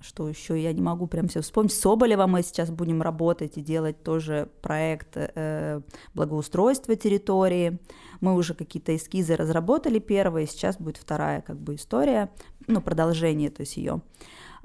[0.00, 1.72] что еще, я не могу прям все вспомнить.
[1.72, 5.80] С Соболева мы сейчас будем работать и делать тоже проект э,
[6.14, 7.78] благоустройства территории.
[8.20, 12.30] Мы уже какие-то эскизы разработали первые, сейчас будет вторая как бы история,
[12.68, 14.00] ну, продолжение, то есть ее.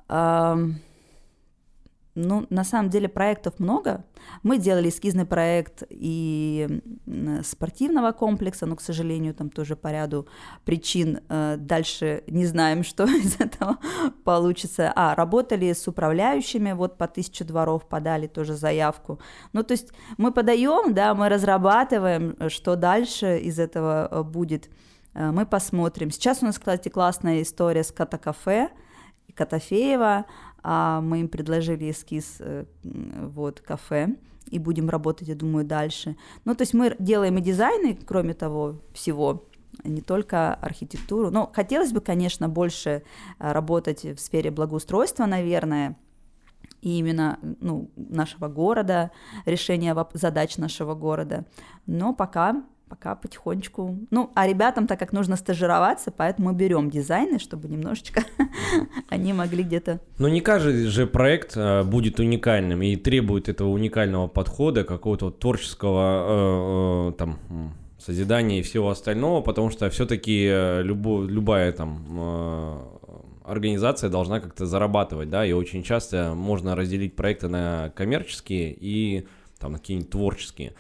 [0.10, 0.80] Эм,
[2.14, 4.04] ну, на самом деле проектов много.
[4.44, 6.82] Мы делали эскизный проект и
[7.44, 10.28] спортивного комплекса, но, к сожалению, там тоже по ряду
[10.66, 13.78] причин э, дальше не знаем, что из этого
[14.26, 14.92] получится.
[14.96, 19.20] А, работали с управляющими, вот по тысячу дворов подали тоже заявку.
[19.54, 24.70] Ну, то есть мы подаем, да, мы разрабатываем, что дальше из этого э, будет.
[25.14, 26.12] Э, мы посмотрим.
[26.12, 28.70] Сейчас у нас, кстати, классная история с Катакафе,
[29.34, 30.26] Котофеева,
[30.64, 34.16] а мы им предложили эскиз э, вот кафе
[34.48, 36.16] и будем работать, я думаю, дальше.
[36.46, 39.46] Ну, то есть мы делаем и дизайны, кроме того всего,
[39.84, 41.32] не только архитектуру.
[41.32, 43.04] Но хотелось бы, конечно, больше
[43.40, 45.98] э, работать в сфере благоустройства, наверное,
[46.82, 49.12] и именно ну, нашего города,
[49.46, 51.46] решения задач нашего города.
[51.86, 53.98] Но пока пока потихонечку.
[54.12, 58.22] Ну, а ребятам, так как нужно стажироваться, поэтому мы берем дизайны, чтобы немножечко
[59.10, 60.02] они могли где-то...
[60.18, 66.02] Но не каждый же проект э, будет уникальным и требует этого уникального подхода, какого-то творческого
[66.28, 67.40] э, э, там
[67.98, 70.50] созидания и всего остального, потому что все-таки
[70.82, 72.90] любая там
[73.46, 79.28] организация должна как-то зарабатывать, да, и очень часто можно разделить проекты на коммерческие и
[79.60, 80.74] там какие-нибудь творческие.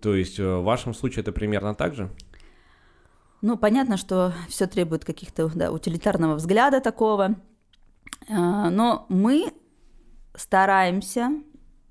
[0.00, 2.10] То есть э, в вашем случае это примерно так же?
[3.40, 7.36] Ну, понятно, что все требует каких-то да, утилитарного взгляда такого.
[8.28, 9.52] А, но мы
[10.34, 11.30] стараемся,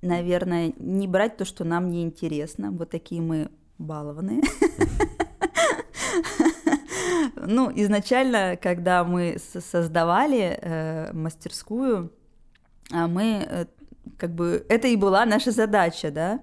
[0.01, 2.71] наверное, не брать то, что нам не интересно.
[2.71, 4.41] Вот такие мы балованные.
[7.43, 12.11] Ну, изначально, когда мы создавали э, мастерскую,
[12.91, 13.65] а мы э,
[14.21, 16.41] как бы это и была наша задача, да.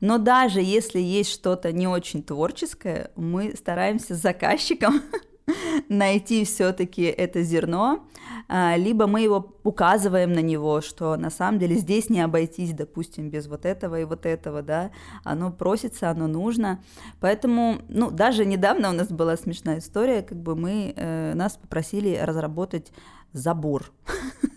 [0.00, 5.02] Но даже если есть что-то не очень творческое, мы стараемся с заказчиком
[5.88, 8.06] найти все-таки это зерно,
[8.46, 13.28] а, либо мы его указываем на него, что на самом деле здесь не обойтись, допустим,
[13.28, 14.92] без вот этого и вот этого, да,
[15.24, 16.80] оно просится, оно нужно,
[17.18, 22.16] поэтому, ну, даже недавно у нас была смешная история, как бы мы, э, нас попросили
[22.22, 22.92] разработать
[23.32, 23.90] забор,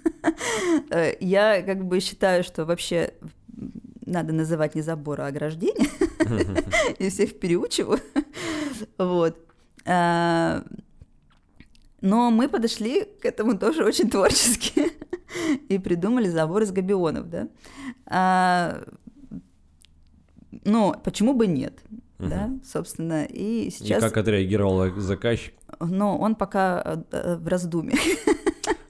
[1.20, 3.14] Я как бы считаю, что вообще
[4.06, 5.90] надо называть не забор, а ограждение.
[7.00, 8.00] И всех переучиваю.
[8.98, 9.38] Вот.
[9.86, 10.64] А,
[12.02, 14.92] но мы подошли к этому тоже очень творчески
[15.68, 17.48] и придумали забор из габионов, да.
[18.06, 18.84] А,
[20.64, 21.80] ну, почему бы нет?
[22.20, 22.30] Угу.
[22.30, 24.00] Да, собственно, и сейчас...
[24.00, 25.54] И как отреагировал заказчик?
[25.80, 27.98] Ну, он пока э, в раздумье.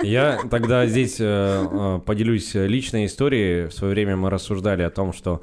[0.02, 3.68] Я тогда здесь э, э, поделюсь личной историей.
[3.68, 5.42] В свое время мы рассуждали о том, что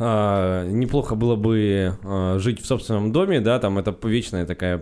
[0.00, 4.78] э, неплохо было бы э, жить в собственном доме, да, там это вечный такая,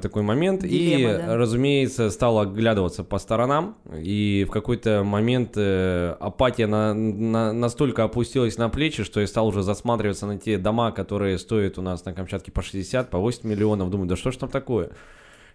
[0.00, 0.62] такой момент.
[0.62, 1.36] Дилемма, и, да?
[1.36, 8.68] разумеется, стал оглядываться по сторонам, и в какой-то момент апатия на, на, настолько опустилась на
[8.68, 12.52] плечи, что я стал уже засматриваться на те дома, которые стоят у нас на Камчатке
[12.52, 13.90] по 60, по 80 миллионов.
[13.90, 14.90] Думаю, да что ж там такое?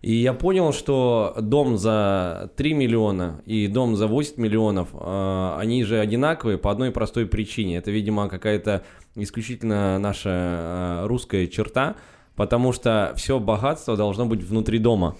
[0.01, 5.83] И я понял, что дом за 3 миллиона и дом за 8 миллионов, э, они
[5.83, 7.77] же одинаковые по одной простой причине.
[7.77, 8.83] Это, видимо, какая-то
[9.15, 11.97] исключительно наша э, русская черта,
[12.35, 15.17] потому что все богатство должно быть внутри дома.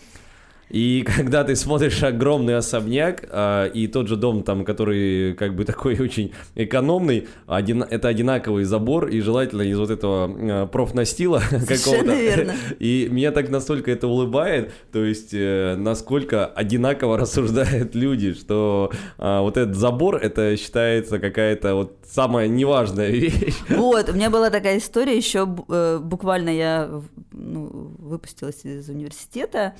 [0.72, 5.66] И когда ты смотришь огромный особняк, э, и тот же дом, там, который как бы
[5.66, 12.56] такой очень экономный, один, это одинаковый забор, и желательно из вот этого э, профнастила какого-то.
[12.80, 19.40] И меня так настолько это улыбает, то есть э, насколько одинаково рассуждают люди, что э,
[19.40, 23.56] вот этот забор, это считается какая-то вот самая неважная вещь.
[23.70, 26.90] Вот, у меня была такая история, еще э, буквально я
[27.32, 29.76] ну, выпустилась из университета,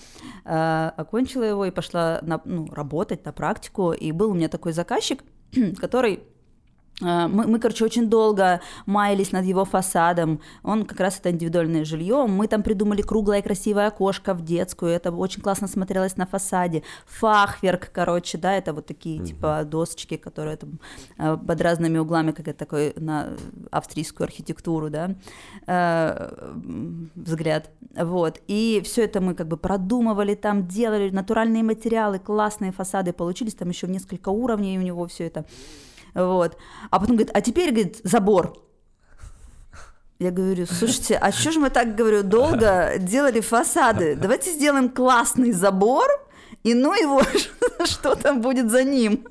[0.46, 3.94] э, окончила его и пошла на, ну, работать на практику.
[3.94, 5.24] И был у меня такой заказчик,
[5.80, 6.24] который
[7.02, 10.40] мы, мы, короче, очень долго маялись над его фасадом.
[10.64, 12.26] Он как раз это индивидуальное жилье.
[12.28, 14.92] Мы там придумали круглое красивое окошко в детскую.
[14.92, 16.84] Это очень классно смотрелось на фасаде.
[17.06, 19.26] Фахверк, короче, да, это вот такие mm-hmm.
[19.26, 20.80] типа досочки, которые там
[21.18, 23.30] а, под разными углами, как это такой на
[23.72, 25.16] австрийскую архитектуру, да,
[25.68, 26.54] э,
[27.16, 27.70] взгляд.
[27.96, 28.40] Вот.
[28.48, 33.56] И все это мы как бы продумывали там, делали натуральные материалы, классные фасады получились.
[33.56, 35.46] Там еще несколько уровней у него все это.
[36.14, 36.58] Вот.
[36.90, 38.58] А потом говорит, а теперь, говорит, забор.
[40.20, 44.16] Я говорю, слушайте, а что же мы так, говорю, долго делали фасады?
[44.16, 46.08] Давайте сделаем классный забор,
[46.64, 47.24] и ну его,
[47.86, 49.26] что там будет за ним.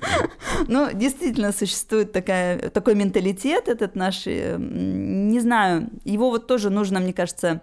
[0.67, 7.13] Ну, действительно, существует такая, такой менталитет этот наш, не знаю, его вот тоже нужно, мне
[7.13, 7.61] кажется,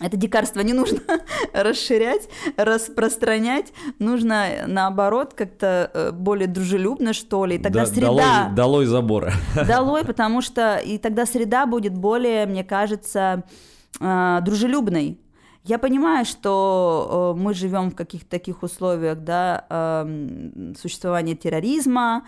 [0.00, 1.00] это дикарство не нужно
[1.52, 7.56] расширять, распространять, нужно наоборот как-то э, более дружелюбно, что ли.
[7.56, 8.06] И тогда да, среда...
[8.06, 9.32] Долой, долой забора.
[9.68, 13.44] Долой, потому что и тогда среда будет более, мне кажется,
[14.00, 15.18] э, дружелюбной.
[15.64, 22.24] Я понимаю, что э, мы живем в каких-то таких условиях, да, э, существования терроризма,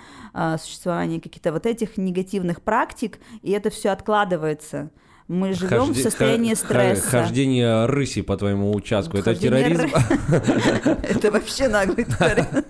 [0.59, 4.91] существования каких-то вот этих негативных практик, и это все откладывается.
[5.29, 6.01] Мы живем Хожде...
[6.01, 7.09] в состоянии стресса.
[7.09, 9.17] Хождение рыси по твоему участку.
[9.17, 9.89] Это терроризм?
[11.03, 12.65] Это вообще наглый терроризм.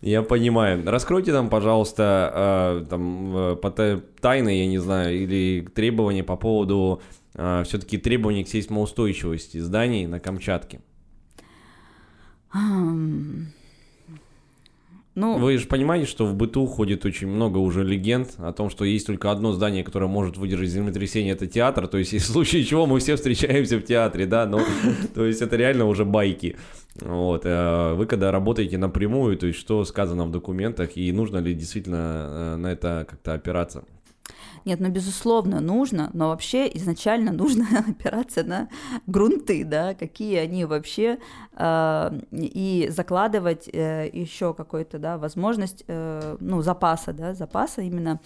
[0.00, 0.82] Я понимаю.
[0.84, 7.00] Раскройте нам, пожалуйста, э, там э, тайны, я не знаю, или требования по поводу
[7.34, 10.80] э, все-таки требований к сейсмоустойчивости зданий на Камчатке.
[15.14, 18.86] Ну, Вы же понимаете, что в быту ходит очень много уже легенд о том, что
[18.86, 21.86] есть только одно здание, которое может выдержать землетрясение, это театр.
[21.86, 24.60] То есть, в случае чего мы все встречаемся в театре, да, но
[25.14, 26.56] то есть это реально уже байки.
[26.96, 27.42] Вот.
[27.44, 32.26] Э, вы когда работаете напрямую, то есть что сказано в документах и нужно ли действительно
[32.28, 33.84] э, на это как-то опираться?
[34.64, 38.68] Нет, ну, безусловно, нужно, но вообще изначально нужно опираться на
[39.06, 41.18] грунты, да, какие они вообще,
[41.56, 48.20] э, и закладывать э, еще какой-то, да, возможность, э, ну, запаса, да, запаса именно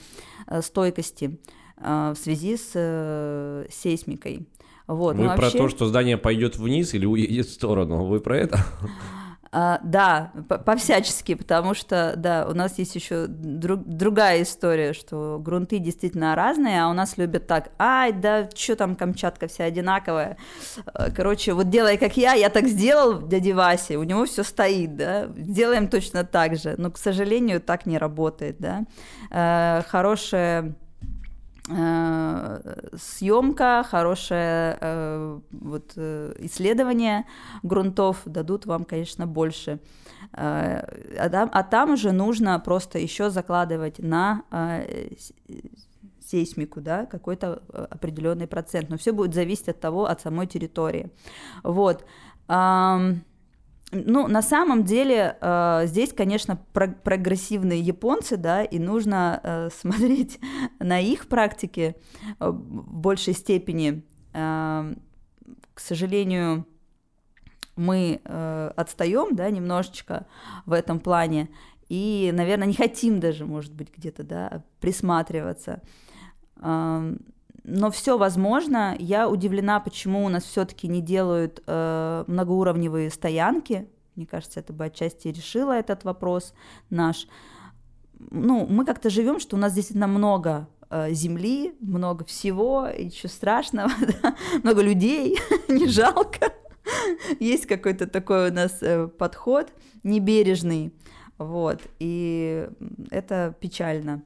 [0.46, 1.38] э, стойкости
[1.79, 4.46] э, в связи с э, сейсмикой.
[4.87, 5.59] Вот, Вы ну, про вообще...
[5.59, 8.59] то, что здание пойдет вниз или уедет в сторону, вы про это?
[9.59, 10.33] А, да,
[10.66, 16.83] по-всячески, потому что, да, у нас есть еще друг, другая история, что грунты действительно разные,
[16.83, 20.37] а у нас любят так, ай, да, что там Камчатка вся одинаковая.
[20.92, 24.94] А, короче, вот делай как я, я так сделал дяде Васе, у него все стоит,
[24.94, 28.85] да, делаем точно так же, но, к сожалению, так не работает, да.
[29.31, 30.86] А, хорошая Э,
[32.96, 37.25] съемка, хорошее э, вот, э, исследование
[37.62, 39.81] грунтов дадут вам, конечно, больше.
[40.33, 44.42] А там, а там уже нужно просто еще закладывать на
[46.25, 48.88] сейсмику, да, какой-то определенный процент.
[48.90, 51.10] Но все будет зависеть от того, от самой территории.
[51.62, 52.04] Вот.
[53.93, 60.41] Ну, на самом деле, э, здесь, конечно, про- прогрессивные японцы, да, и нужно э, смотреть
[60.81, 61.97] на их практики
[62.41, 64.03] э, в большей степени.
[64.33, 64.93] Э,
[65.75, 66.67] к сожалению,
[67.77, 70.27] мы э, отстаем, да, немножечко
[70.65, 71.49] в этом плане,
[71.89, 75.81] и, наверное, не хотим даже, может быть, где-то, да, присматриваться.
[76.57, 77.15] Э,
[77.67, 78.94] но все возможно.
[78.98, 83.88] Я удивлена, почему у нас все-таки не делают э, многоуровневые стоянки.
[84.14, 86.54] Мне кажется, это бы отчасти решило этот вопрос
[86.90, 87.27] наш.
[88.19, 93.90] Ну, мы как-то живем, что у нас действительно много э, земли, много всего, ничего страшного,
[94.23, 94.37] да?
[94.62, 95.37] много людей,
[95.69, 96.52] не жалко.
[97.40, 99.73] Есть какой-то такой у нас э, подход
[100.04, 100.94] небережный,
[101.37, 102.69] вот, и
[103.10, 104.23] это печально.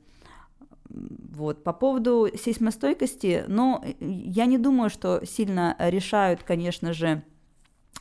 [0.91, 1.63] Вот.
[1.65, 7.23] По поводу сейсмостойкости, ну, я не думаю, что сильно решают, конечно же,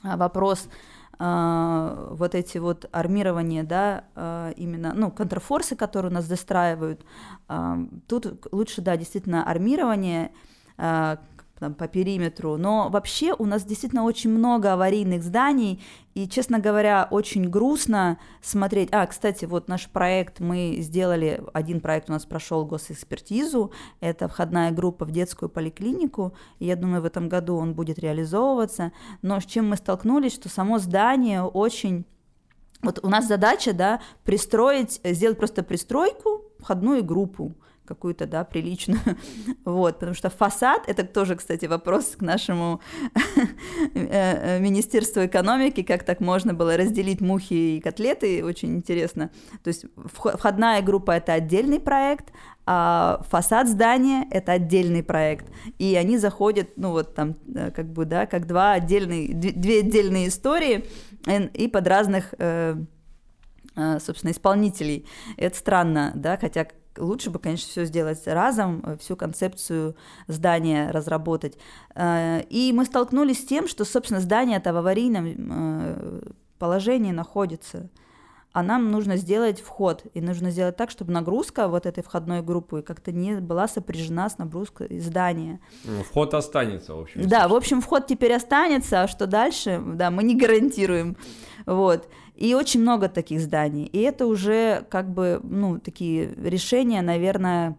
[0.03, 0.69] вопрос
[1.19, 7.05] э, вот эти вот армирования, да, э, именно, ну, контрфорсы, которые у нас застраивают.
[7.47, 7.75] Э,
[8.07, 10.31] тут лучше, да, действительно, армирование,
[11.59, 15.81] там, по периметру, но вообще у нас действительно очень много аварийных зданий,
[16.13, 18.89] и, честно говоря, очень грустно смотреть.
[18.91, 24.71] А, кстати, вот наш проект, мы сделали, один проект у нас прошел госэкспертизу, это входная
[24.71, 28.91] группа в детскую поликлинику, и я думаю, в этом году он будет реализовываться,
[29.21, 32.05] но с чем мы столкнулись, что само здание очень...
[32.81, 37.53] Вот у нас задача, да, пристроить, сделать просто пристройку, входную группу,
[37.89, 39.01] какую-то, да, приличную,
[39.65, 42.79] вот, потому что фасад, это тоже, кстати, вопрос к нашему
[43.95, 49.31] э, э, Министерству экономики, как так можно было разделить мухи и котлеты, очень интересно,
[49.63, 52.31] то есть входная группа– это отдельный проект,
[52.67, 55.47] а фасад здания– это отдельный проект,
[55.79, 60.27] и они заходят, ну, вот там, э, как бы, да, как два отдельные, две отдельные
[60.27, 60.85] истории,
[61.53, 62.33] и под разных
[63.99, 65.05] собственно, исполнителей.
[65.37, 66.67] Это странно, да, хотя
[66.99, 69.95] лучше бы, конечно, все сделать разом, э, всю концепцию
[70.27, 71.57] здания разработать.
[71.95, 76.21] Э, и мы столкнулись с тем, что, собственно, здание это в аварийном э,
[76.57, 77.89] положении находится
[78.51, 82.81] а нам нужно сделать вход, и нужно сделать так, чтобы нагрузка вот этой входной группы
[82.81, 85.59] как-то не была сопряжена с нагрузкой здания.
[85.85, 87.27] Ну, вход останется, в общем.
[87.27, 91.15] Да, в общем, вход теперь останется, а что дальше, да, мы не гарантируем.
[91.65, 92.07] Вот.
[92.35, 93.85] И очень много таких зданий.
[93.85, 97.77] И это уже как бы, ну, такие решения, наверное,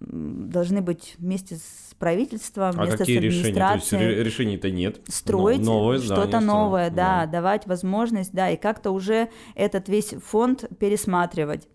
[0.00, 4.00] должны быть вместе с правительством, а вместе какие с администрацией.
[4.00, 4.14] Решения?
[4.14, 5.00] То есть решений-то нет.
[5.06, 10.64] Строить новое что-то новое, да, да, давать возможность, да, и как-то уже этот весь фонд
[10.80, 11.68] пересматривать,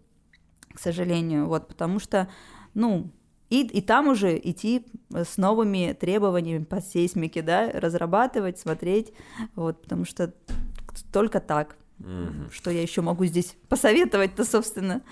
[0.74, 2.28] к сожалению, вот, потому что,
[2.74, 3.10] ну,
[3.50, 9.14] и, и там уже идти с новыми требованиями по сейсмике, да, разрабатывать, смотреть,
[9.56, 10.34] вот, потому что
[11.14, 11.78] только так.
[12.00, 12.52] Угу.
[12.52, 15.04] Что я еще могу здесь посоветовать-то, собственно?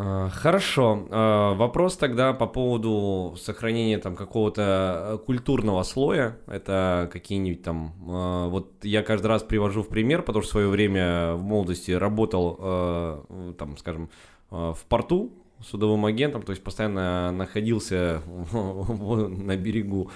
[0.00, 1.06] А, хорошо.
[1.10, 6.38] А, вопрос тогда по поводу сохранения там какого-то э, культурного слоя.
[6.46, 7.94] Это какие-нибудь там...
[8.08, 11.90] А, вот я каждый раз привожу в пример, потому что в свое время в молодости
[11.90, 13.24] работал,
[13.58, 14.08] там, скажем,
[14.50, 18.22] в порту судовым агентом, то есть постоянно находился
[18.52, 20.10] на берегу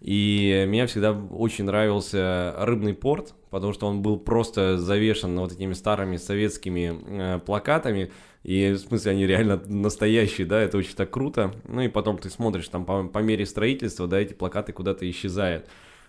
[0.00, 5.72] и мне всегда очень нравился рыбный порт, потому что он был просто завешен вот этими
[5.72, 8.12] старыми советскими э, плакатами.
[8.44, 11.52] И в смысле они реально настоящие, да, это очень так круто.
[11.66, 15.66] Ну и потом ты смотришь там по, по мере строительства, да, эти плакаты куда-то исчезают.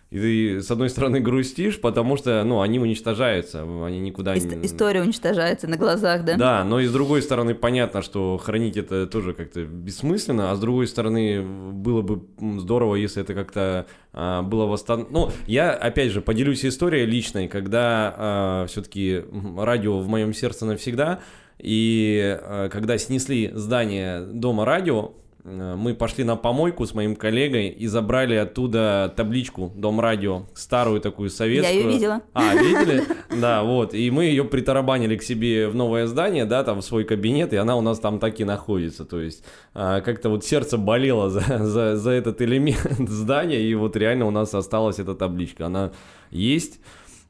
[0.10, 4.66] И ты, с одной стороны, грустишь, потому что, ну, они уничтожаются, они никуда не...
[4.66, 6.36] История уничтожается на глазах, да?
[6.36, 10.60] Да, но и с другой стороны, понятно, что хранить это тоже как-то бессмысленно, а с
[10.60, 12.24] другой стороны, было бы
[12.60, 15.28] здорово, если это как-то а, было восстановлено.
[15.28, 19.24] Ну, я, опять же, поделюсь историей личной, когда а, все-таки
[19.58, 21.20] радио в моем сердце навсегда,
[21.60, 25.12] и а, когда снесли здание дома радио,
[25.44, 31.30] мы пошли на помойку с моим коллегой и забрали оттуда табличку Дом радио, старую такую
[31.30, 31.74] советскую.
[31.74, 32.22] Я ее видела.
[32.34, 33.04] А, видели?
[33.40, 33.94] Да, вот.
[33.94, 37.58] И мы ее притарабанили к себе в новое здание, да, там в свой кабинет, и
[37.58, 39.06] она у нас там так и находится.
[39.06, 43.96] То есть а, как-то вот сердце болело за, за, за этот элемент здания, и вот
[43.96, 45.68] реально у нас осталась эта табличка.
[45.68, 45.92] Она
[46.32, 46.80] есть.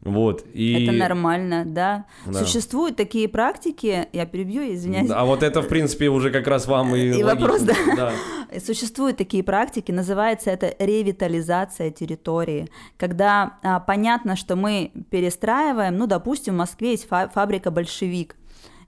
[0.02, 0.86] Вот, и...
[0.86, 2.06] Это нормально, да.
[2.26, 2.34] да.
[2.34, 5.10] Существуют такие практики, я перебью, извиняюсь.
[5.14, 7.74] А вот это, в принципе, уже как раз вам и И вопрос, да.
[7.98, 8.14] да.
[8.66, 16.54] Существуют такие практики, называется это ревитализация территории, когда а, понятно, что мы перестраиваем, ну, допустим,
[16.54, 18.38] в Москве есть фа- фабрика «Большевик»,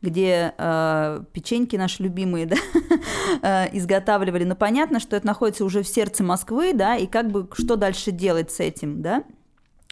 [0.01, 2.55] где э, печеньки наши любимые, да,
[3.41, 4.45] э, изготавливали.
[4.45, 8.11] Но понятно, что это находится уже в сердце Москвы, да, и как бы что дальше
[8.11, 9.23] делать с этим, да?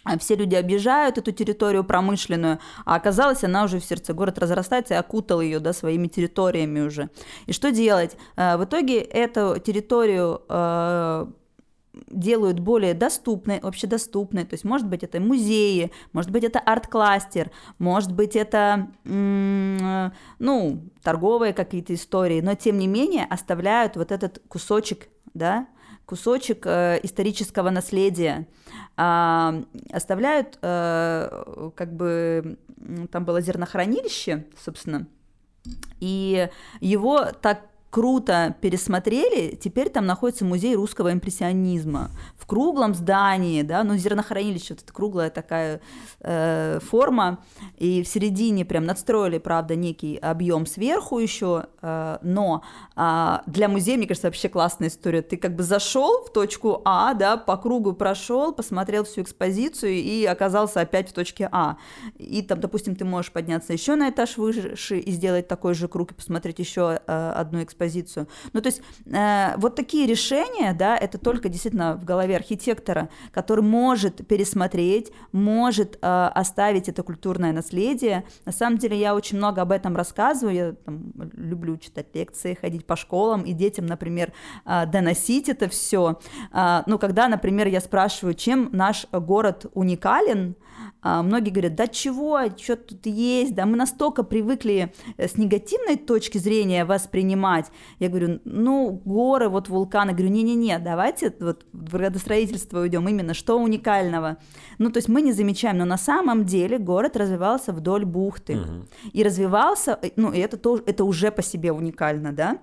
[0.04, 4.94] А все люди обижают эту территорию промышленную, а оказалось, она уже в сердце город разрастается
[4.94, 7.10] и окутал ее да, своими территориями уже.
[7.48, 8.16] И что делать?
[8.36, 11.28] Э, в итоге эту территорию э,
[12.10, 14.46] делают более доступной, общедоступной.
[14.46, 21.54] То есть, может быть, это музеи, может быть, это арт-кластер, может быть, это, ну, торговые
[21.54, 25.68] какие-то истории, но, тем не менее, оставляют вот этот кусочек, да,
[26.10, 28.48] кусочек э, исторического наследия,
[28.98, 32.58] э, оставляют, э, как бы,
[33.12, 35.06] там было зернохранилище, собственно,
[36.00, 36.50] и
[36.82, 43.96] его так круто пересмотрели, теперь там находится музей русского импрессионизма в круглом здании, да, ну
[43.96, 45.82] зернохранилище, вот эта круглая такая
[46.20, 47.40] э, форма,
[47.78, 52.64] и в середине прям надстроили, правда, некий объем сверху еще, э, но
[52.96, 55.22] э, для музея, мне кажется, вообще классная история.
[55.22, 60.26] Ты как бы зашел в точку А, да, по кругу прошел, посмотрел всю экспозицию и
[60.26, 61.78] оказался опять в точке А.
[62.18, 66.12] И там, допустим, ты можешь подняться еще на этаж выше и сделать такой же круг
[66.12, 68.28] и посмотреть еще э, одну экспозицию экспозицию.
[68.54, 73.64] Ну, то есть э, вот такие решения, да, это только действительно в голове архитектора, который
[73.64, 78.26] может пересмотреть, может э, оставить это культурное наследие.
[78.46, 82.86] На самом деле я очень много об этом рассказываю, я там, люблю читать лекции, ходить
[82.86, 84.34] по школам и детям, например,
[84.66, 86.20] э, доносить это все.
[86.52, 90.56] Э, ну, когда, например, я спрашиваю, чем наш город уникален,
[91.02, 95.96] а многие говорят, да чего, что тут есть, да мы настолько привыкли э, с негативной
[95.96, 97.68] точки зрения воспринимать.
[98.00, 100.14] Я говорю, ну, горы, вот вулканы.
[100.14, 104.38] Говорю, не-не-не, давайте вот в градостроительство уйдем именно, что уникального.
[104.78, 108.58] Ну, то есть мы не замечаем, но на самом деле город развивался вдоль бухты.
[108.58, 108.88] Угу.
[109.14, 112.60] И развивался, э, ну, и это, тоже, это уже по себе уникально, да?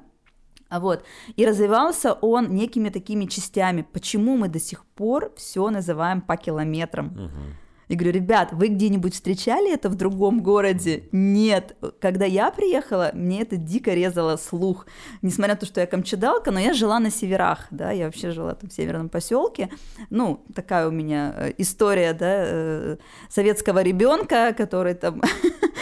[0.71, 1.05] Вот.
[1.37, 3.87] И развивался он некими такими частями.
[3.93, 7.07] Почему мы до сих пор все называем по километрам?
[7.07, 7.66] Угу.
[7.89, 11.05] И говорю, ребят, вы где-нибудь встречали это в другом городе?
[11.13, 11.77] Нет.
[12.01, 14.87] Когда я приехала, мне это дико резало слух.
[15.23, 18.55] Несмотря на то, что я камчедалка, но я жила на северах, да, я вообще жила
[18.55, 19.71] там в северном поселке.
[20.11, 22.97] Ну, такая у меня э, история, да, э,
[23.29, 25.23] советского ребенка, который там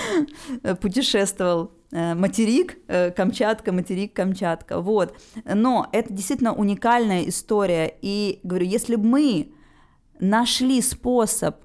[0.82, 2.76] путешествовал э, материк,
[3.16, 5.16] Камчатка, материк, Камчатка, вот.
[5.44, 9.52] Но это действительно уникальная история, и говорю, если бы мы
[10.20, 11.63] нашли способ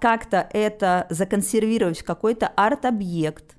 [0.00, 3.56] как-то это законсервировать в какой-то арт-объект,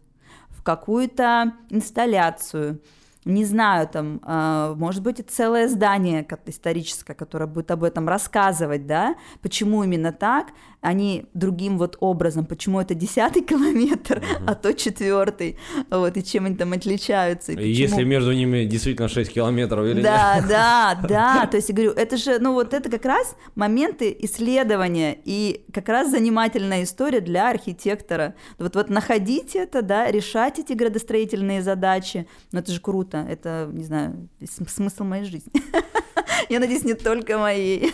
[0.50, 2.82] в какую-то инсталляцию,
[3.24, 9.16] не знаю, там, э, может быть, целое здание историческое, которое будет об этом рассказывать, да,
[9.42, 10.48] почему именно так,
[10.94, 14.46] не другим вот образом, почему это десятый километр, угу.
[14.48, 15.58] а то четвертый,
[15.90, 17.52] вот, и чем они там отличаются.
[17.52, 17.70] И почему...
[17.70, 20.48] Если между ними действительно 6 километров или Да, нет?
[20.50, 25.18] да, да, то есть я говорю, это же, ну вот это как раз моменты исследования
[25.24, 28.34] и как раз занимательная история для архитектора.
[28.58, 33.84] Вот, вот находить это, да, решать эти градостроительные задачи, ну это же круто, это, не
[33.84, 34.30] знаю,
[34.68, 35.52] смысл моей жизни.
[36.50, 37.94] Я надеюсь, не только моей.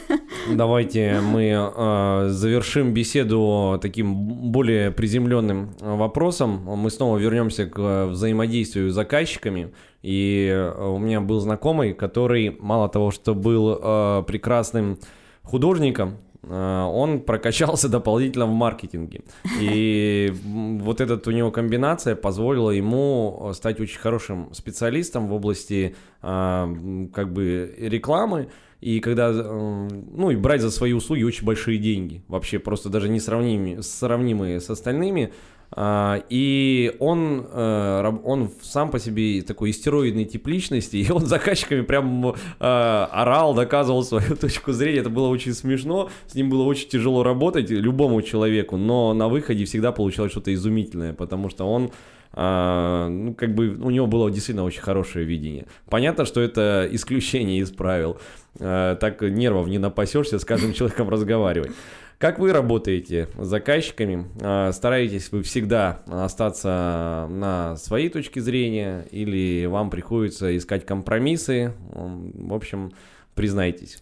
[0.50, 4.16] Давайте мы э, завершим беседу таким
[4.52, 6.64] более приземленным э, вопросом.
[6.66, 9.74] Мы снова вернемся к э, взаимодействию с заказчиками.
[10.04, 15.00] И э, у меня был знакомый, который мало того, что был э, прекрасным
[15.44, 16.18] художником,
[16.50, 19.22] он прокачался дополнительно в маркетинге.
[19.60, 27.34] И вот эта у него комбинация позволила ему стать очень хорошим специалистом в области как
[27.34, 28.50] бы рекламы.
[28.80, 33.10] И когда, э, ну и брать за свои услуги очень большие деньги, вообще просто даже
[33.10, 35.34] не сравнимые, сравнимые с остальными,
[35.72, 41.82] а, и он, э, он сам по себе такой истероидный тип личности, и он заказчиками
[41.82, 45.00] прям э, орал, доказывал свою точку зрения.
[45.00, 49.66] Это было очень смешно, с ним было очень тяжело работать любому человеку, но на выходе
[49.66, 51.92] всегда получалось что-то изумительное, потому что он
[52.36, 55.66] ну, как бы у него было действительно очень хорошее видение.
[55.90, 58.20] Понятно, что это исключение из правил.
[58.60, 61.72] А, так нервов не напасешься с каждым человеком разговаривать.
[62.18, 64.26] Как вы работаете с заказчиками?
[64.42, 71.74] А, стараетесь вы всегда остаться на своей точке зрения или вам приходится искать компромиссы?
[71.92, 72.92] В общем,
[73.36, 74.00] признайтесь.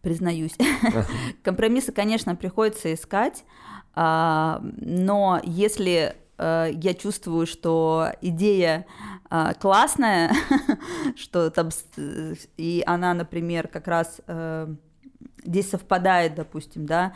[0.00, 0.56] Признаюсь.
[1.42, 3.44] Компромиссы, конечно, приходится искать,
[3.94, 8.86] а, но если я чувствую, что идея
[9.28, 10.32] а, классная,
[11.16, 11.68] что там
[12.56, 14.74] и она, например, как раз э,
[15.44, 17.12] здесь совпадает, допустим, да,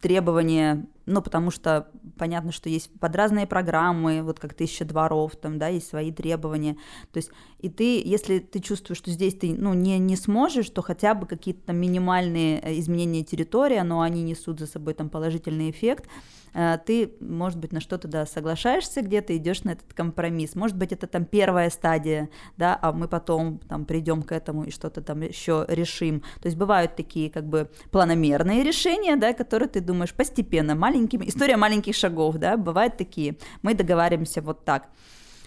[0.00, 1.88] требования ну, потому что
[2.18, 6.74] понятно, что есть под разные программы, вот как тысяча дворов, там, да, есть свои требования.
[7.12, 10.82] То есть, и ты, если ты чувствуешь, что здесь ты, ну, не, не сможешь, то
[10.82, 15.70] хотя бы какие-то там минимальные э, изменения территории, но они несут за собой там положительный
[15.70, 16.06] эффект,
[16.54, 20.54] Э, ты, может быть, на что-то, да, соглашаешься где-то, идешь на этот компромисс.
[20.54, 24.70] Может быть, это там первая стадия, да, а мы потом там придем к этому и
[24.70, 26.20] что-то там еще решим.
[26.40, 31.56] То есть бывают такие как бы планомерные решения, да, которые ты думаешь постепенно, маленькими, история
[31.56, 33.36] маленьких шагов, да, бывают такие.
[33.62, 34.88] Мы договариваемся вот так.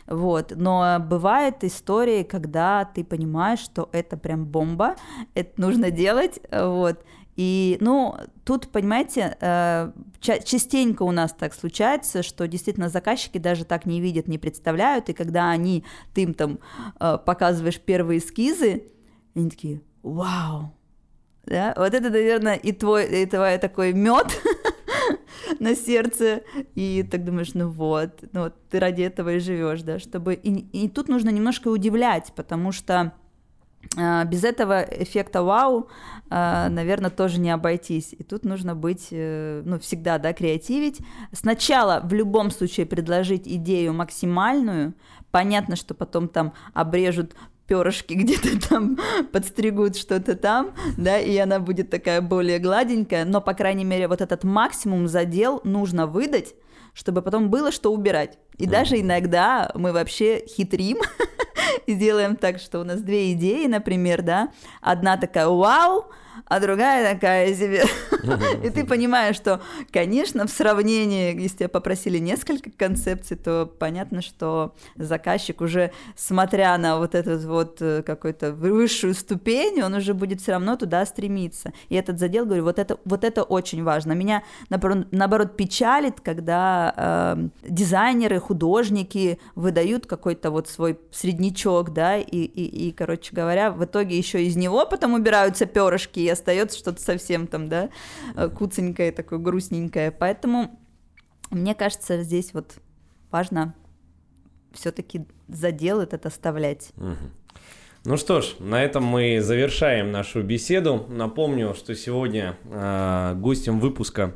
[0.07, 0.53] Вот.
[0.55, 4.95] Но бывает истории, когда ты понимаешь, что это прям бомба,
[5.35, 7.03] это нужно делать, вот,
[7.37, 13.85] и, ну, тут, понимаете, э, частенько у нас так случается, что действительно заказчики даже так
[13.85, 16.59] не видят, не представляют, и когда они, ты им там
[16.99, 18.83] э, показываешь первые эскизы,
[19.33, 20.73] они такие, вау,
[21.45, 24.27] да, вот это, наверное, и твой, и твой такой мед
[25.59, 26.41] на сердце,
[26.75, 30.49] и так думаешь, ну вот, ну вот ты ради этого и живешь, да, чтобы, и,
[30.49, 33.13] и тут нужно немножко удивлять, потому что
[33.97, 35.89] а, без этого эффекта вау,
[36.29, 38.13] а, наверное, тоже не обойтись.
[38.17, 40.99] И тут нужно быть, э, ну, всегда, да, креативить.
[41.31, 44.93] Сначала в любом случае предложить идею максимальную.
[45.31, 47.35] Понятно, что потом там обрежут
[47.71, 48.97] перышки где-то там
[49.31, 54.19] подстригут что-то там, да, и она будет такая более гладенькая, но, по крайней мере, вот
[54.19, 56.53] этот максимум задел нужно выдать,
[56.93, 58.37] чтобы потом было что убирать.
[58.57, 58.69] И mm-hmm.
[58.69, 60.97] даже иногда мы вообще хитрим,
[61.85, 64.51] и делаем так, что у нас две идеи, например, да,
[64.81, 66.11] одна такая «Вау!»,
[66.45, 67.83] а другая такая себе.
[68.63, 69.61] И ты понимаешь, что,
[69.91, 76.97] конечно, в сравнении, если тебя попросили несколько концепций, то понятно, что заказчик уже, смотря на
[76.97, 81.73] вот эту вот э, какую-то высшую ступень, он уже будет все равно туда стремиться.
[81.89, 84.13] И этот задел, говорю, вот это, вот это очень важно.
[84.13, 92.87] Меня, наоборот, печалит, когда э, дизайнеры, художники выдают какой-то вот свой среднячок, да, и, и,
[92.87, 97.47] и, короче говоря, в итоге еще из него потом убираются перышки, и остается что-то совсем
[97.47, 97.89] там, да,
[98.35, 100.11] э, куценькое, такое грустненькое.
[100.11, 100.79] Поэтому
[101.49, 102.75] мне кажется, здесь вот
[103.31, 103.75] важно
[104.73, 106.91] все-таки задел этот оставлять.
[108.03, 111.05] Ну что ж, на этом мы завершаем нашу беседу.
[111.07, 114.33] Напомню, что сегодня э, гостем выпуска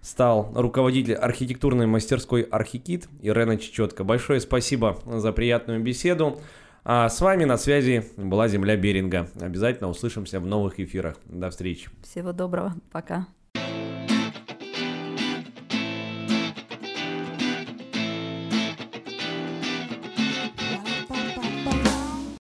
[0.00, 4.02] стал руководитель архитектурной мастерской Архикит Ирена Чечетка.
[4.02, 6.40] Большое спасибо за приятную беседу.
[6.84, 9.28] А с вами на связи была Земля Беринга.
[9.40, 11.16] Обязательно услышимся в новых эфирах.
[11.26, 11.88] До встречи.
[12.02, 12.74] Всего доброго.
[12.90, 13.28] Пока.